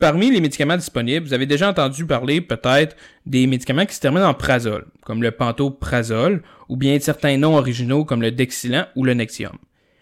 Parmi 0.00 0.30
les 0.30 0.40
médicaments 0.40 0.76
disponibles, 0.76 1.24
vous 1.24 1.34
avez 1.34 1.46
déjà 1.46 1.70
entendu 1.70 2.04
parler 2.04 2.40
peut-être 2.40 2.96
des 3.26 3.46
médicaments 3.46 3.86
qui 3.86 3.94
se 3.94 4.00
terminent 4.00 4.28
en 4.28 4.34
prazole, 4.34 4.86
comme 5.02 5.22
le 5.22 5.30
pantoprazole, 5.30 6.42
ou 6.68 6.76
bien 6.76 6.98
certains 6.98 7.36
noms 7.36 7.56
originaux 7.56 8.04
comme 8.04 8.20
le 8.20 8.32
Dexilant 8.32 8.86
ou 8.96 9.04
le 9.04 9.14
Nexium. 9.14 9.56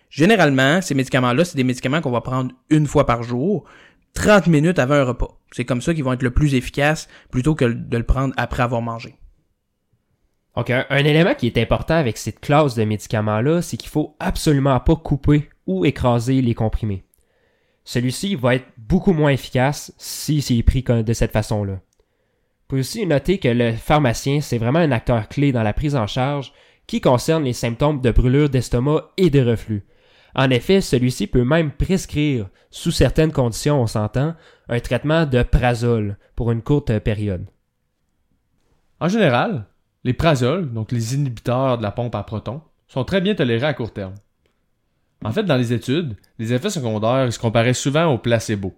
Généralement, 0.08 0.80
ces 0.80 0.94
médicaments-là, 0.94 1.44
c'est 1.44 1.56
des 1.56 1.64
médicaments 1.64 2.00
qu'on 2.00 2.10
va 2.10 2.22
prendre 2.22 2.52
une 2.70 2.86
fois 2.86 3.06
par 3.06 3.22
jour, 3.22 3.64
30 4.14 4.46
minutes 4.46 4.78
avant 4.78 4.94
un 4.94 5.04
repas. 5.04 5.38
C'est 5.52 5.64
comme 5.64 5.82
ça 5.82 5.92
qu'ils 5.92 6.04
vont 6.04 6.12
être 6.14 6.22
le 6.22 6.30
plus 6.30 6.54
efficaces 6.54 7.08
plutôt 7.30 7.54
que 7.54 7.66
de 7.66 7.96
le 7.96 8.04
prendre 8.04 8.34
après 8.38 8.62
avoir 8.62 8.80
mangé. 8.80 9.16
Donc 10.56 10.70
un, 10.70 10.86
un 10.88 11.04
élément 11.04 11.34
qui 11.34 11.46
est 11.46 11.58
important 11.58 11.94
avec 11.94 12.16
cette 12.16 12.40
classe 12.40 12.74
de 12.74 12.84
médicaments-là, 12.84 13.62
c'est 13.62 13.76
qu'il 13.76 13.90
faut 13.90 14.16
absolument 14.20 14.78
pas 14.80 14.96
couper 14.96 15.48
ou 15.66 15.84
écraser 15.84 16.42
les 16.42 16.54
comprimés. 16.54 17.04
Celui-ci 17.84 18.34
va 18.36 18.54
être 18.54 18.66
beaucoup 18.76 19.12
moins 19.12 19.30
efficace 19.30 19.92
si 19.98 20.40
c'est 20.42 20.62
pris 20.62 20.82
de 20.82 21.12
cette 21.12 21.32
façon-là. 21.32 21.74
Vous 21.74 22.68
pouvez 22.68 22.80
aussi 22.80 23.06
noter 23.06 23.38
que 23.38 23.48
le 23.48 23.72
pharmacien, 23.72 24.40
c'est 24.40 24.58
vraiment 24.58 24.78
un 24.78 24.92
acteur 24.92 25.28
clé 25.28 25.52
dans 25.52 25.62
la 25.62 25.72
prise 25.72 25.96
en 25.96 26.06
charge 26.06 26.52
qui 26.86 27.00
concerne 27.00 27.44
les 27.44 27.52
symptômes 27.52 28.00
de 28.00 28.10
brûlure 28.10 28.48
d'estomac 28.48 29.10
et 29.16 29.30
de 29.30 29.40
reflux. 29.40 29.84
En 30.34 30.48
effet, 30.50 30.80
celui-ci 30.80 31.26
peut 31.26 31.44
même 31.44 31.72
prescrire, 31.72 32.48
sous 32.70 32.90
certaines 32.90 33.32
conditions 33.32 33.82
on 33.82 33.86
s'entend, 33.86 34.34
un 34.68 34.80
traitement 34.80 35.26
de 35.26 35.42
prazole 35.42 36.16
pour 36.34 36.50
une 36.50 36.62
courte 36.62 36.98
période. 37.00 37.46
En 39.00 39.08
général, 39.08 39.66
les 40.04 40.14
prazoles, 40.14 40.72
donc 40.72 40.92
les 40.92 41.14
inhibiteurs 41.14 41.76
de 41.76 41.82
la 41.82 41.90
pompe 41.90 42.14
à 42.14 42.22
protons, 42.22 42.62
sont 42.88 43.04
très 43.04 43.20
bien 43.20 43.34
tolérés 43.34 43.66
à 43.66 43.74
court 43.74 43.92
terme. 43.92 44.14
En 45.24 45.32
fait, 45.32 45.44
dans 45.44 45.56
les 45.56 45.72
études, 45.72 46.16
les 46.38 46.52
effets 46.52 46.70
secondaires 46.70 47.32
se 47.32 47.38
comparaient 47.38 47.74
souvent 47.74 48.06
au 48.06 48.18
placebo. 48.18 48.74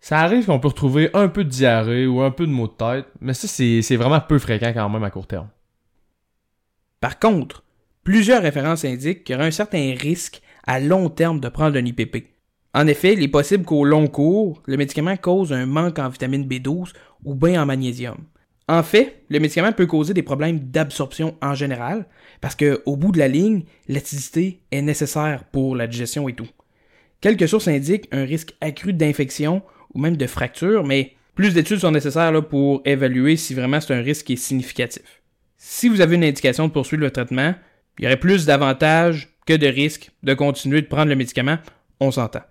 Ça 0.00 0.20
arrive 0.20 0.46
qu'on 0.46 0.60
peut 0.60 0.68
retrouver 0.68 1.10
un 1.14 1.28
peu 1.28 1.44
de 1.44 1.48
diarrhée 1.48 2.06
ou 2.06 2.20
un 2.20 2.30
peu 2.30 2.46
de 2.46 2.52
maux 2.52 2.68
de 2.68 2.72
tête, 2.72 3.06
mais 3.20 3.32
ça, 3.32 3.48
c'est 3.48 3.96
vraiment 3.96 4.20
peu 4.20 4.38
fréquent 4.38 4.72
quand 4.74 4.88
même 4.90 5.04
à 5.04 5.10
court 5.10 5.26
terme. 5.26 5.48
Par 7.00 7.18
contre, 7.18 7.64
plusieurs 8.02 8.42
références 8.42 8.84
indiquent 8.84 9.24
qu'il 9.24 9.34
y 9.34 9.36
aura 9.36 9.46
un 9.46 9.50
certain 9.50 9.94
risque 9.98 10.42
à 10.66 10.80
long 10.80 11.08
terme 11.08 11.40
de 11.40 11.48
prendre 11.48 11.78
un 11.78 11.84
IPP. 11.84 12.34
En 12.74 12.86
effet, 12.86 13.14
il 13.14 13.22
est 13.22 13.28
possible 13.28 13.64
qu'au 13.64 13.84
long 13.84 14.08
cours, 14.08 14.62
le 14.66 14.76
médicament 14.76 15.16
cause 15.16 15.52
un 15.52 15.66
manque 15.66 15.98
en 15.98 16.08
vitamine 16.08 16.46
B12 16.46 16.92
ou 17.24 17.34
bien 17.34 17.62
en 17.62 17.66
magnésium. 17.66 18.16
En 18.66 18.82
fait, 18.82 19.24
le 19.28 19.40
médicament 19.40 19.72
peut 19.72 19.86
causer 19.86 20.14
des 20.14 20.22
problèmes 20.22 20.58
d'absorption 20.58 21.36
en 21.42 21.54
général, 21.54 22.06
parce 22.40 22.56
que 22.56 22.82
au 22.86 22.96
bout 22.96 23.12
de 23.12 23.18
la 23.18 23.28
ligne, 23.28 23.64
l'acidité 23.88 24.60
est 24.70 24.80
nécessaire 24.80 25.44
pour 25.44 25.76
la 25.76 25.86
digestion 25.86 26.28
et 26.28 26.34
tout. 26.34 26.48
Quelques 27.20 27.48
sources 27.48 27.68
indiquent 27.68 28.08
un 28.10 28.24
risque 28.24 28.54
accru 28.60 28.92
d'infection 28.92 29.62
ou 29.92 30.00
même 30.00 30.16
de 30.16 30.26
fracture, 30.26 30.84
mais 30.84 31.12
plus 31.34 31.52
d'études 31.52 31.80
sont 31.80 31.90
nécessaires 31.90 32.32
pour 32.48 32.80
évaluer 32.84 33.36
si 33.36 33.54
vraiment 33.54 33.80
c'est 33.80 33.94
un 33.94 34.00
risque 34.00 34.26
qui 34.26 34.34
est 34.34 34.36
significatif. 34.36 35.22
Si 35.58 35.88
vous 35.88 36.00
avez 36.00 36.16
une 36.16 36.24
indication 36.24 36.66
de 36.66 36.72
poursuivre 36.72 37.02
le 37.02 37.10
traitement, 37.10 37.54
il 37.98 38.04
y 38.04 38.06
aurait 38.06 38.18
plus 38.18 38.46
d'avantages 38.46 39.36
que 39.46 39.54
de 39.54 39.66
risques 39.66 40.10
de 40.22 40.34
continuer 40.34 40.80
de 40.80 40.86
prendre 40.86 41.08
le 41.08 41.16
médicament, 41.16 41.58
on 42.00 42.10
s'entend. 42.10 42.42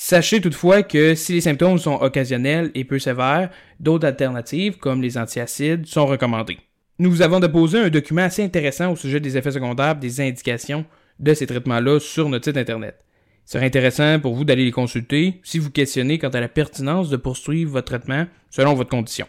Sachez 0.00 0.40
toutefois 0.40 0.84
que 0.84 1.16
si 1.16 1.32
les 1.32 1.40
symptômes 1.40 1.78
sont 1.78 2.00
occasionnels 2.00 2.70
et 2.76 2.84
peu 2.84 3.00
sévères, 3.00 3.50
d'autres 3.80 4.06
alternatives, 4.06 4.78
comme 4.78 5.02
les 5.02 5.18
antiacides, 5.18 5.86
sont 5.86 6.06
recommandées. 6.06 6.58
Nous 7.00 7.10
vous 7.10 7.20
avons 7.20 7.40
déposé 7.40 7.80
un 7.80 7.88
document 7.90 8.22
assez 8.22 8.44
intéressant 8.44 8.92
au 8.92 8.96
sujet 8.96 9.18
des 9.18 9.36
effets 9.36 9.50
secondaires 9.50 9.96
des 9.96 10.20
indications 10.20 10.84
de 11.18 11.34
ces 11.34 11.48
traitements-là 11.48 11.98
sur 11.98 12.28
notre 12.28 12.44
site 12.44 12.56
internet. 12.56 13.04
Il 13.44 13.50
serait 13.50 13.66
intéressant 13.66 14.20
pour 14.20 14.36
vous 14.36 14.44
d'aller 14.44 14.66
les 14.66 14.70
consulter 14.70 15.40
si 15.42 15.58
vous 15.58 15.72
questionnez 15.72 16.20
quant 16.20 16.28
à 16.28 16.38
la 16.38 16.48
pertinence 16.48 17.10
de 17.10 17.16
poursuivre 17.16 17.72
votre 17.72 17.88
traitement 17.88 18.26
selon 18.50 18.74
votre 18.74 18.90
condition. 18.90 19.26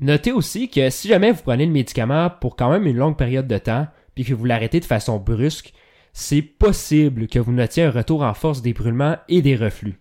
Notez 0.00 0.32
aussi 0.32 0.70
que 0.70 0.88
si 0.88 1.08
jamais 1.08 1.32
vous 1.32 1.42
prenez 1.42 1.66
le 1.66 1.72
médicament 1.72 2.30
pour 2.40 2.56
quand 2.56 2.70
même 2.70 2.86
une 2.86 2.96
longue 2.96 3.18
période 3.18 3.46
de 3.46 3.58
temps, 3.58 3.86
puis 4.14 4.24
que 4.24 4.32
vous 4.32 4.46
l'arrêtez 4.46 4.80
de 4.80 4.86
façon 4.86 5.18
brusque, 5.18 5.74
c'est 6.20 6.42
possible 6.42 7.28
que 7.28 7.38
vous 7.38 7.52
notiez 7.52 7.84
un 7.84 7.92
retour 7.92 8.22
en 8.22 8.34
force 8.34 8.60
des 8.60 8.72
brûlements 8.72 9.18
et 9.28 9.40
des 9.40 9.54
reflux. 9.54 10.00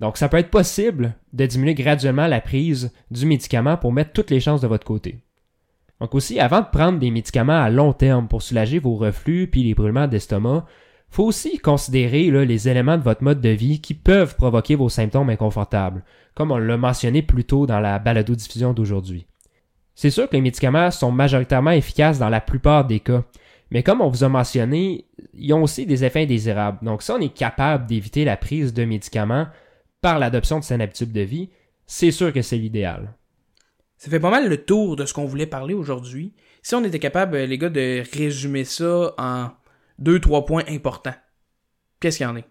Donc 0.00 0.16
ça 0.16 0.28
peut 0.28 0.38
être 0.38 0.50
possible 0.50 1.14
de 1.32 1.46
diminuer 1.46 1.74
graduellement 1.74 2.26
la 2.26 2.40
prise 2.40 2.92
du 3.12 3.26
médicament 3.26 3.76
pour 3.76 3.92
mettre 3.92 4.12
toutes 4.12 4.32
les 4.32 4.40
chances 4.40 4.60
de 4.60 4.66
votre 4.66 4.84
côté. 4.84 5.20
Donc 6.00 6.16
aussi, 6.16 6.40
avant 6.40 6.62
de 6.62 6.66
prendre 6.72 6.98
des 6.98 7.12
médicaments 7.12 7.62
à 7.62 7.70
long 7.70 7.92
terme 7.92 8.26
pour 8.26 8.42
soulager 8.42 8.80
vos 8.80 8.96
reflux 8.96 9.46
puis 9.46 9.62
les 9.62 9.74
brûlements 9.74 10.08
d'estomac, 10.08 10.66
faut 11.10 11.24
aussi 11.24 11.58
considérer 11.58 12.28
les 12.44 12.68
éléments 12.68 12.98
de 12.98 13.04
votre 13.04 13.22
mode 13.22 13.40
de 13.40 13.50
vie 13.50 13.80
qui 13.80 13.94
peuvent 13.94 14.34
provoquer 14.34 14.74
vos 14.74 14.88
symptômes 14.88 15.30
inconfortables, 15.30 16.02
comme 16.34 16.50
on 16.50 16.58
l'a 16.58 16.76
mentionné 16.76 17.22
plus 17.22 17.44
tôt 17.44 17.66
dans 17.66 17.78
la 17.78 18.00
balado-diffusion 18.00 18.72
d'aujourd'hui. 18.72 19.28
C'est 19.94 20.10
sûr 20.10 20.28
que 20.28 20.34
les 20.34 20.42
médicaments 20.42 20.90
sont 20.90 21.12
majoritairement 21.12 21.70
efficaces 21.70 22.18
dans 22.18 22.30
la 22.30 22.40
plupart 22.40 22.84
des 22.84 22.98
cas, 22.98 23.22
mais 23.70 23.82
comme 23.82 24.00
on 24.00 24.08
vous 24.08 24.24
a 24.24 24.28
mentionné, 24.28 25.06
ils 25.34 25.52
ont 25.52 25.62
aussi 25.62 25.86
des 25.86 26.04
effets 26.04 26.22
indésirables. 26.22 26.78
Donc 26.82 27.02
si 27.02 27.10
on 27.10 27.18
est 27.18 27.34
capable 27.34 27.86
d'éviter 27.86 28.24
la 28.24 28.36
prise 28.36 28.72
de 28.72 28.84
médicaments 28.84 29.46
par 30.00 30.18
l'adoption 30.18 30.58
de 30.58 30.64
saines 30.64 30.80
habitudes 30.80 31.12
de 31.12 31.22
vie, 31.22 31.50
c'est 31.86 32.10
sûr 32.10 32.32
que 32.32 32.42
c'est 32.42 32.58
l'idéal. 32.58 33.14
Ça 33.96 34.10
fait 34.10 34.20
pas 34.20 34.30
mal 34.30 34.48
le 34.48 34.64
tour 34.64 34.96
de 34.96 35.06
ce 35.06 35.14
qu'on 35.14 35.24
voulait 35.24 35.46
parler 35.46 35.74
aujourd'hui. 35.74 36.34
Si 36.62 36.74
on 36.74 36.84
était 36.84 36.98
capable, 36.98 37.38
les 37.38 37.58
gars, 37.58 37.70
de 37.70 38.02
résumer 38.16 38.64
ça 38.64 39.14
en 39.18 39.50
deux, 39.98 40.20
trois 40.20 40.44
points 40.44 40.64
importants, 40.68 41.14
qu'est-ce 42.00 42.18
qu'il 42.18 42.26
y 42.26 42.30
en 42.30 42.36
est? 42.36 42.44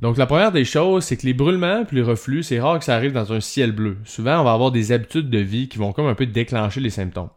Donc 0.00 0.18
la 0.18 0.26
première 0.26 0.52
des 0.52 0.64
choses, 0.64 1.04
c'est 1.04 1.16
que 1.16 1.24
les 1.24 1.32
brûlements 1.32 1.84
puis 1.84 1.96
les 1.96 2.02
reflux, 2.02 2.42
c'est 2.42 2.60
rare 2.60 2.78
que 2.78 2.84
ça 2.84 2.94
arrive 2.94 3.12
dans 3.12 3.32
un 3.32 3.40
ciel 3.40 3.72
bleu. 3.72 3.98
Souvent, 4.04 4.40
on 4.40 4.44
va 4.44 4.52
avoir 4.52 4.72
des 4.72 4.92
habitudes 4.92 5.30
de 5.30 5.38
vie 5.38 5.68
qui 5.68 5.78
vont 5.78 5.92
comme 5.92 6.06
un 6.06 6.14
peu 6.14 6.26
déclencher 6.26 6.80
les 6.80 6.90
symptômes. 6.90 7.30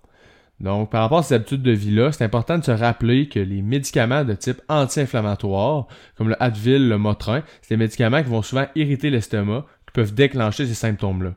Donc, 0.62 0.90
par 0.90 1.02
rapport 1.02 1.20
à 1.20 1.24
ces 1.24 1.36
habitudes 1.36 1.62
de 1.62 1.72
vie-là, 1.72 2.12
c'est 2.12 2.24
important 2.24 2.58
de 2.58 2.64
se 2.64 2.72
rappeler 2.72 3.30
que 3.30 3.40
les 3.40 3.62
médicaments 3.62 4.26
de 4.26 4.34
type 4.34 4.62
anti-inflammatoire, 4.68 5.88
comme 6.18 6.30
le 6.30 6.42
Advil, 6.44 6.90
le 6.90 6.98
Motrin, 6.98 7.44
c'est 7.62 7.76
des 7.76 7.78
médicaments 7.78 8.22
qui 8.22 8.30
vont 8.30 8.42
souvent 8.42 8.66
irriter 8.76 9.10
l'estomac, 9.10 9.66
qui 9.88 9.94
peuvent 9.94 10.14
déclencher 10.14 10.66
ces 10.66 10.74
symptômes-là. 10.74 11.36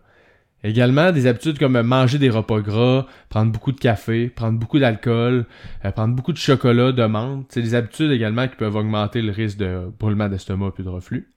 Également, 0.64 1.10
des 1.10 1.26
habitudes 1.26 1.58
comme 1.58 1.80
manger 1.82 2.18
des 2.18 2.30
repas 2.30 2.60
gras, 2.60 3.06
prendre 3.28 3.50
beaucoup 3.50 3.72
de 3.72 3.80
café, 3.80 4.28
prendre 4.28 4.58
beaucoup 4.58 4.78
d'alcool, 4.78 5.46
euh, 5.84 5.90
prendre 5.90 6.14
beaucoup 6.14 6.32
de 6.32 6.38
chocolat, 6.38 6.92
de 6.92 7.04
menthe. 7.04 7.46
C'est 7.48 7.62
des 7.62 7.74
habitudes 7.74 8.12
également 8.12 8.46
qui 8.46 8.56
peuvent 8.56 8.76
augmenter 8.76 9.22
le 9.22 9.32
risque 9.32 9.58
de 9.58 9.90
brûlement 9.98 10.28
d'estomac 10.28 10.70
puis 10.72 10.84
de 10.84 10.88
reflux. 10.88 11.32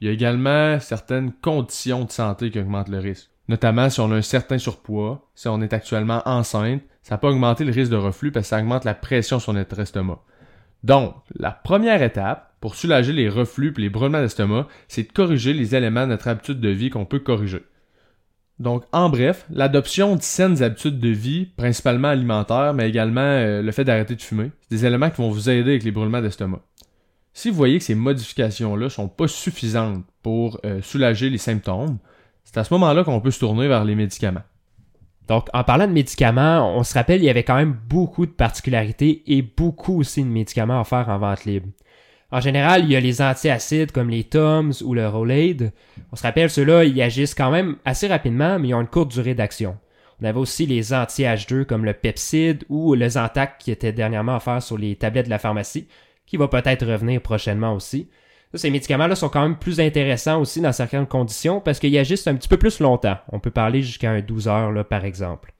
Il 0.00 0.06
y 0.06 0.10
a 0.10 0.12
également 0.12 0.78
certaines 0.78 1.32
conditions 1.32 2.04
de 2.04 2.10
santé 2.10 2.50
qui 2.50 2.58
augmentent 2.58 2.90
le 2.90 2.98
risque. 2.98 3.30
Notamment 3.48 3.88
si 3.88 4.00
on 4.00 4.12
a 4.12 4.16
un 4.16 4.22
certain 4.22 4.58
surpoids, 4.58 5.26
si 5.34 5.48
on 5.48 5.62
est 5.62 5.72
actuellement 5.72 6.20
enceinte, 6.26 6.82
ça 7.06 7.18
peut 7.18 7.28
augmenter 7.28 7.62
le 7.62 7.70
risque 7.70 7.92
de 7.92 7.96
reflux 7.96 8.32
parce 8.32 8.46
que 8.46 8.48
ça 8.48 8.58
augmente 8.58 8.84
la 8.84 8.92
pression 8.92 9.38
sur 9.38 9.52
notre 9.52 9.78
estomac. 9.78 10.18
Donc, 10.82 11.14
la 11.38 11.52
première 11.52 12.02
étape 12.02 12.52
pour 12.60 12.74
soulager 12.74 13.12
les 13.12 13.28
reflux 13.28 13.72
et 13.78 13.80
les 13.80 13.88
brûlements 13.88 14.20
d'estomac, 14.20 14.66
c'est 14.88 15.04
de 15.04 15.12
corriger 15.12 15.52
les 15.52 15.76
éléments 15.76 16.02
de 16.02 16.10
notre 16.10 16.26
habitude 16.26 16.58
de 16.58 16.68
vie 16.68 16.90
qu'on 16.90 17.04
peut 17.04 17.20
corriger. 17.20 17.60
Donc, 18.58 18.82
en 18.90 19.08
bref, 19.08 19.46
l'adoption 19.50 20.16
de 20.16 20.22
saines 20.22 20.64
habitudes 20.64 20.98
de 20.98 21.10
vie, 21.10 21.46
principalement 21.46 22.08
alimentaires, 22.08 22.74
mais 22.74 22.88
également 22.88 23.20
euh, 23.20 23.62
le 23.62 23.70
fait 23.70 23.84
d'arrêter 23.84 24.16
de 24.16 24.22
fumer, 24.22 24.50
c'est 24.62 24.74
des 24.74 24.84
éléments 24.84 25.10
qui 25.10 25.18
vont 25.18 25.30
vous 25.30 25.48
aider 25.48 25.70
avec 25.70 25.84
les 25.84 25.92
brûlements 25.92 26.22
d'estomac. 26.22 26.62
Si 27.32 27.50
vous 27.50 27.56
voyez 27.56 27.78
que 27.78 27.84
ces 27.84 27.94
modifications-là 27.94 28.90
sont 28.90 29.06
pas 29.06 29.28
suffisantes 29.28 30.04
pour 30.24 30.58
euh, 30.66 30.82
soulager 30.82 31.30
les 31.30 31.38
symptômes, 31.38 31.98
c'est 32.42 32.58
à 32.58 32.64
ce 32.64 32.74
moment-là 32.74 33.04
qu'on 33.04 33.20
peut 33.20 33.30
se 33.30 33.38
tourner 33.38 33.68
vers 33.68 33.84
les 33.84 33.94
médicaments. 33.94 34.42
Donc, 35.28 35.48
en 35.52 35.64
parlant 35.64 35.88
de 35.88 35.92
médicaments, 35.92 36.76
on 36.76 36.84
se 36.84 36.94
rappelle, 36.94 37.20
il 37.20 37.24
y 37.24 37.30
avait 37.30 37.42
quand 37.42 37.56
même 37.56 37.76
beaucoup 37.88 38.26
de 38.26 38.30
particularités 38.30 39.22
et 39.26 39.42
beaucoup 39.42 40.00
aussi 40.00 40.22
de 40.22 40.28
médicaments 40.28 40.84
faire 40.84 41.08
en 41.08 41.18
vente 41.18 41.44
libre. 41.44 41.66
En 42.30 42.40
général, 42.40 42.84
il 42.84 42.90
y 42.90 42.96
a 42.96 43.00
les 43.00 43.22
antiacides 43.22 43.92
comme 43.92 44.10
les 44.10 44.24
Toms 44.24 44.72
ou 44.84 44.94
le 44.94 45.08
Rolade. 45.08 45.72
On 46.12 46.16
se 46.16 46.22
rappelle, 46.22 46.50
ceux-là, 46.50 46.84
ils 46.84 47.00
agissent 47.00 47.34
quand 47.34 47.50
même 47.50 47.76
assez 47.84 48.08
rapidement, 48.08 48.58
mais 48.58 48.68
ils 48.68 48.74
ont 48.74 48.80
une 48.80 48.86
courte 48.88 49.12
durée 49.12 49.34
d'action. 49.34 49.76
On 50.20 50.24
avait 50.24 50.38
aussi 50.38 50.66
les 50.66 50.92
anti-H2 50.92 51.64
comme 51.64 51.84
le 51.84 51.92
Pepsid 51.92 52.64
ou 52.68 52.94
le 52.94 53.08
Zantac 53.08 53.58
qui 53.58 53.70
était 53.70 53.92
dernièrement 53.92 54.36
offert 54.36 54.62
sur 54.62 54.78
les 54.78 54.96
tablettes 54.96 55.26
de 55.26 55.30
la 55.30 55.38
pharmacie, 55.38 55.88
qui 56.24 56.36
va 56.36 56.48
peut-être 56.48 56.86
revenir 56.86 57.20
prochainement 57.20 57.74
aussi. 57.74 58.08
Ces 58.54 58.70
médicaments-là 58.70 59.16
sont 59.16 59.28
quand 59.28 59.42
même 59.42 59.58
plus 59.58 59.80
intéressants 59.80 60.40
aussi 60.40 60.60
dans 60.60 60.72
certaines 60.72 61.06
conditions 61.06 61.60
parce 61.60 61.78
qu'ils 61.78 61.96
agissent 61.98 62.26
un 62.26 62.36
petit 62.36 62.48
peu 62.48 62.56
plus 62.56 62.80
longtemps. 62.80 63.18
On 63.30 63.40
peut 63.40 63.50
parler 63.50 63.82
jusqu'à 63.82 64.10
un 64.10 64.20
12 64.20 64.48
heures 64.48 64.72
là, 64.72 64.84
par 64.84 65.04
exemple. 65.04 65.52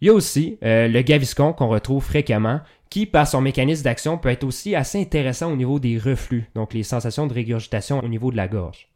Il 0.00 0.06
y 0.06 0.10
a 0.10 0.14
aussi 0.14 0.58
euh, 0.64 0.88
le 0.88 1.02
Gaviscon 1.02 1.52
qu'on 1.52 1.68
retrouve 1.68 2.02
fréquemment, 2.02 2.60
qui, 2.90 3.06
par 3.06 3.26
son 3.26 3.40
mécanisme 3.40 3.84
d'action, 3.84 4.18
peut 4.18 4.30
être 4.30 4.44
aussi 4.44 4.74
assez 4.74 5.00
intéressant 5.00 5.52
au 5.52 5.56
niveau 5.56 5.78
des 5.78 5.96
reflux, 5.96 6.50
donc 6.54 6.74
les 6.74 6.82
sensations 6.82 7.26
de 7.26 7.32
régurgitation 7.32 8.00
au 8.02 8.08
niveau 8.08 8.30
de 8.30 8.36
la 8.36 8.48
gorge. 8.48 8.88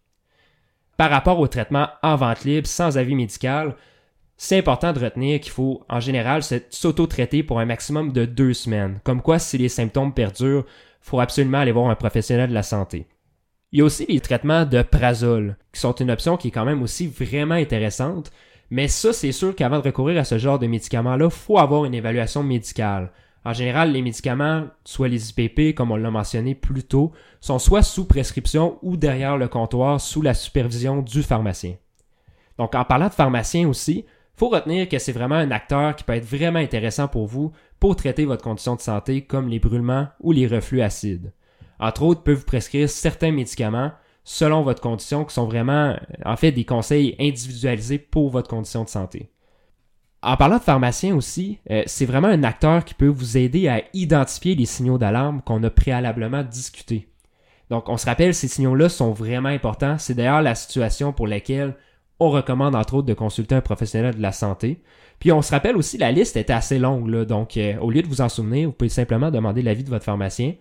Par 0.96 1.10
rapport 1.10 1.38
au 1.38 1.46
traitement 1.46 1.88
en 2.02 2.16
vente 2.16 2.44
libre 2.44 2.66
sans 2.66 2.98
avis 2.98 3.14
médical, 3.14 3.76
c'est 4.36 4.58
important 4.58 4.92
de 4.92 4.98
retenir 4.98 5.40
qu'il 5.40 5.52
faut 5.52 5.84
en 5.88 6.00
général 6.00 6.42
s'auto-traiter 6.42 7.42
pour 7.42 7.60
un 7.60 7.66
maximum 7.66 8.12
de 8.12 8.24
deux 8.24 8.52
semaines. 8.52 9.00
Comme 9.04 9.22
quoi, 9.22 9.38
si 9.38 9.58
les 9.58 9.68
symptômes 9.68 10.12
perdurent, 10.12 10.64
il 10.66 11.08
faut 11.08 11.20
absolument 11.20 11.58
aller 11.58 11.72
voir 11.72 11.88
un 11.88 11.94
professionnel 11.94 12.50
de 12.50 12.54
la 12.54 12.62
santé. 12.62 13.06
Il 13.72 13.80
y 13.80 13.82
a 13.82 13.84
aussi 13.84 14.06
les 14.08 14.20
traitements 14.20 14.64
de 14.64 14.82
prazole, 14.82 15.56
qui 15.72 15.80
sont 15.80 15.92
une 15.92 16.10
option 16.10 16.36
qui 16.36 16.48
est 16.48 16.52
quand 16.52 16.64
même 16.64 16.82
aussi 16.82 17.08
vraiment 17.08 17.56
intéressante, 17.56 18.30
mais 18.70 18.88
ça, 18.88 19.12
c'est 19.12 19.32
sûr 19.32 19.54
qu'avant 19.54 19.78
de 19.78 19.84
recourir 19.84 20.18
à 20.18 20.24
ce 20.24 20.38
genre 20.38 20.58
de 20.58 20.66
médicaments-là, 20.66 21.30
faut 21.30 21.58
avoir 21.58 21.84
une 21.84 21.94
évaluation 21.94 22.42
médicale. 22.42 23.12
En 23.44 23.52
général, 23.52 23.92
les 23.92 24.02
médicaments, 24.02 24.66
soit 24.84 25.08
les 25.08 25.30
IPP, 25.30 25.74
comme 25.76 25.92
on 25.92 25.96
l'a 25.96 26.10
mentionné 26.10 26.54
plus 26.54 26.82
tôt, 26.82 27.12
sont 27.40 27.60
soit 27.60 27.82
sous 27.82 28.04
prescription 28.04 28.78
ou 28.82 28.96
derrière 28.96 29.36
le 29.36 29.46
comptoir 29.46 30.00
sous 30.00 30.22
la 30.22 30.34
supervision 30.34 31.02
du 31.02 31.22
pharmacien. 31.22 31.74
Donc, 32.58 32.74
en 32.74 32.84
parlant 32.84 33.08
de 33.08 33.12
pharmacien 33.12 33.68
aussi, 33.68 34.04
faut 34.34 34.48
retenir 34.48 34.88
que 34.88 34.98
c'est 34.98 35.12
vraiment 35.12 35.36
un 35.36 35.50
acteur 35.50 35.94
qui 35.94 36.04
peut 36.04 36.14
être 36.14 36.24
vraiment 36.24 36.58
intéressant 36.58 37.08
pour 37.08 37.26
vous 37.26 37.52
pour 37.78 37.94
traiter 37.94 38.24
votre 38.24 38.42
condition 38.42 38.74
de 38.74 38.80
santé 38.80 39.22
comme 39.22 39.48
les 39.48 39.60
brûlements 39.60 40.08
ou 40.20 40.32
les 40.32 40.46
reflux 40.46 40.82
acides. 40.82 41.32
Entre 41.78 42.02
autres, 42.02 42.22
peut 42.22 42.32
vous 42.32 42.44
prescrire 42.44 42.88
certains 42.88 43.32
médicaments 43.32 43.92
selon 44.24 44.62
votre 44.62 44.80
condition 44.80 45.24
qui 45.24 45.34
sont 45.34 45.46
vraiment, 45.46 45.96
en 46.24 46.36
fait, 46.36 46.52
des 46.52 46.64
conseils 46.64 47.14
individualisés 47.20 47.98
pour 47.98 48.30
votre 48.30 48.48
condition 48.48 48.82
de 48.82 48.88
santé. 48.88 49.30
En 50.22 50.36
parlant 50.36 50.58
de 50.58 50.62
pharmacien 50.62 51.14
aussi, 51.14 51.58
euh, 51.70 51.84
c'est 51.86 52.06
vraiment 52.06 52.28
un 52.28 52.42
acteur 52.42 52.84
qui 52.84 52.94
peut 52.94 53.06
vous 53.06 53.36
aider 53.36 53.68
à 53.68 53.82
identifier 53.94 54.56
les 54.56 54.66
signaux 54.66 54.98
d'alarme 54.98 55.42
qu'on 55.42 55.62
a 55.62 55.70
préalablement 55.70 56.42
discutés. 56.42 57.08
Donc, 57.70 57.88
on 57.88 57.96
se 57.96 58.06
rappelle, 58.06 58.34
ces 58.34 58.48
signaux-là 58.48 58.88
sont 58.88 59.12
vraiment 59.12 59.48
importants. 59.48 59.98
C'est 59.98 60.14
d'ailleurs 60.14 60.42
la 60.42 60.54
situation 60.54 61.12
pour 61.12 61.28
laquelle 61.28 61.76
on 62.18 62.30
recommande 62.30 62.74
entre 62.74 62.94
autres 62.94 63.06
de 63.06 63.14
consulter 63.14 63.54
un 63.54 63.60
professionnel 63.60 64.16
de 64.16 64.22
la 64.22 64.32
santé. 64.32 64.82
Puis 65.20 65.32
on 65.32 65.42
se 65.42 65.50
rappelle 65.50 65.76
aussi, 65.76 65.98
la 65.98 66.12
liste 66.12 66.36
est 66.36 66.50
assez 66.50 66.78
longue, 66.78 67.24
donc 67.24 67.56
euh, 67.56 67.78
au 67.78 67.90
lieu 67.90 68.02
de 68.02 68.06
vous 68.08 68.20
en 68.20 68.28
souvenir, 68.28 68.68
vous 68.68 68.72
pouvez 68.72 68.88
simplement 68.88 69.30
demander 69.30 69.62
l'avis 69.62 69.84
de 69.84 69.90
votre 69.90 70.04
pharmacien 70.04 70.54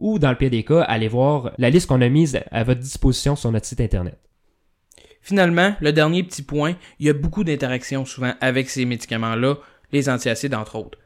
ou, 0.00 0.18
dans 0.18 0.30
le 0.30 0.36
pire 0.36 0.50
des 0.50 0.64
cas, 0.64 0.80
aller 0.82 1.08
voir 1.08 1.52
la 1.58 1.70
liste 1.70 1.86
qu'on 1.86 2.00
a 2.00 2.08
mise 2.08 2.40
à 2.50 2.64
votre 2.64 2.80
disposition 2.80 3.36
sur 3.36 3.52
notre 3.52 3.66
site 3.66 3.80
Internet. 3.80 4.18
Finalement, 5.22 5.74
le 5.80 5.92
dernier 5.92 6.22
petit 6.22 6.42
point, 6.42 6.74
il 6.98 7.06
y 7.06 7.10
a 7.10 7.12
beaucoup 7.12 7.44
d'interactions 7.44 8.04
souvent 8.06 8.32
avec 8.40 8.70
ces 8.70 8.86
médicaments-là, 8.86 9.56
les 9.92 10.08
antiacides 10.08 10.54
entre 10.54 10.76
autres. 10.76 10.98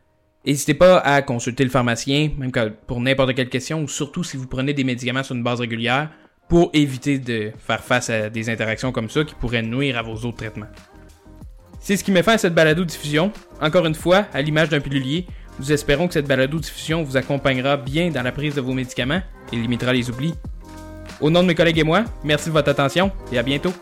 N'hésitez 0.46 0.74
pas 0.74 0.98
à 0.98 1.22
consulter 1.22 1.64
le 1.64 1.70
pharmacien, 1.70 2.30
même 2.38 2.52
pour 2.86 3.00
n'importe 3.00 3.34
quelle 3.34 3.48
question, 3.48 3.82
ou 3.82 3.88
surtout 3.88 4.22
si 4.22 4.36
vous 4.36 4.46
prenez 4.46 4.72
des 4.72 4.84
médicaments 4.84 5.22
sur 5.22 5.34
une 5.34 5.42
base 5.42 5.60
régulière, 5.60 6.10
pour 6.48 6.70
éviter 6.74 7.18
de 7.18 7.50
faire 7.58 7.82
face 7.82 8.10
à 8.10 8.28
des 8.28 8.50
interactions 8.50 8.92
comme 8.92 9.08
ça 9.08 9.24
qui 9.24 9.34
pourraient 9.34 9.62
nuire 9.62 9.98
à 9.98 10.02
vos 10.02 10.14
autres 10.14 10.36
traitements. 10.36 10.66
C'est 11.80 11.96
ce 11.96 12.04
qui 12.04 12.12
met 12.12 12.22
fin 12.22 12.34
à 12.34 12.38
cette 12.38 12.54
balado-diffusion. 12.54 13.32
Encore 13.60 13.86
une 13.86 13.94
fois, 13.94 14.26
à 14.32 14.40
l'image 14.42 14.68
d'un 14.68 14.80
pilulier, 14.80 15.26
nous 15.58 15.72
espérons 15.72 16.08
que 16.08 16.14
cette 16.14 16.26
balado-diffusion 16.26 17.02
vous 17.02 17.16
accompagnera 17.16 17.76
bien 17.76 18.10
dans 18.10 18.22
la 18.22 18.32
prise 18.32 18.54
de 18.54 18.60
vos 18.60 18.72
médicaments 18.72 19.22
et 19.52 19.56
limitera 19.56 19.92
les 19.92 20.10
oublis. 20.10 20.34
Au 21.20 21.30
nom 21.30 21.42
de 21.42 21.48
mes 21.48 21.54
collègues 21.54 21.78
et 21.78 21.84
moi, 21.84 22.04
merci 22.24 22.48
de 22.48 22.52
votre 22.52 22.70
attention 22.70 23.12
et 23.30 23.38
à 23.38 23.42
bientôt. 23.42 23.72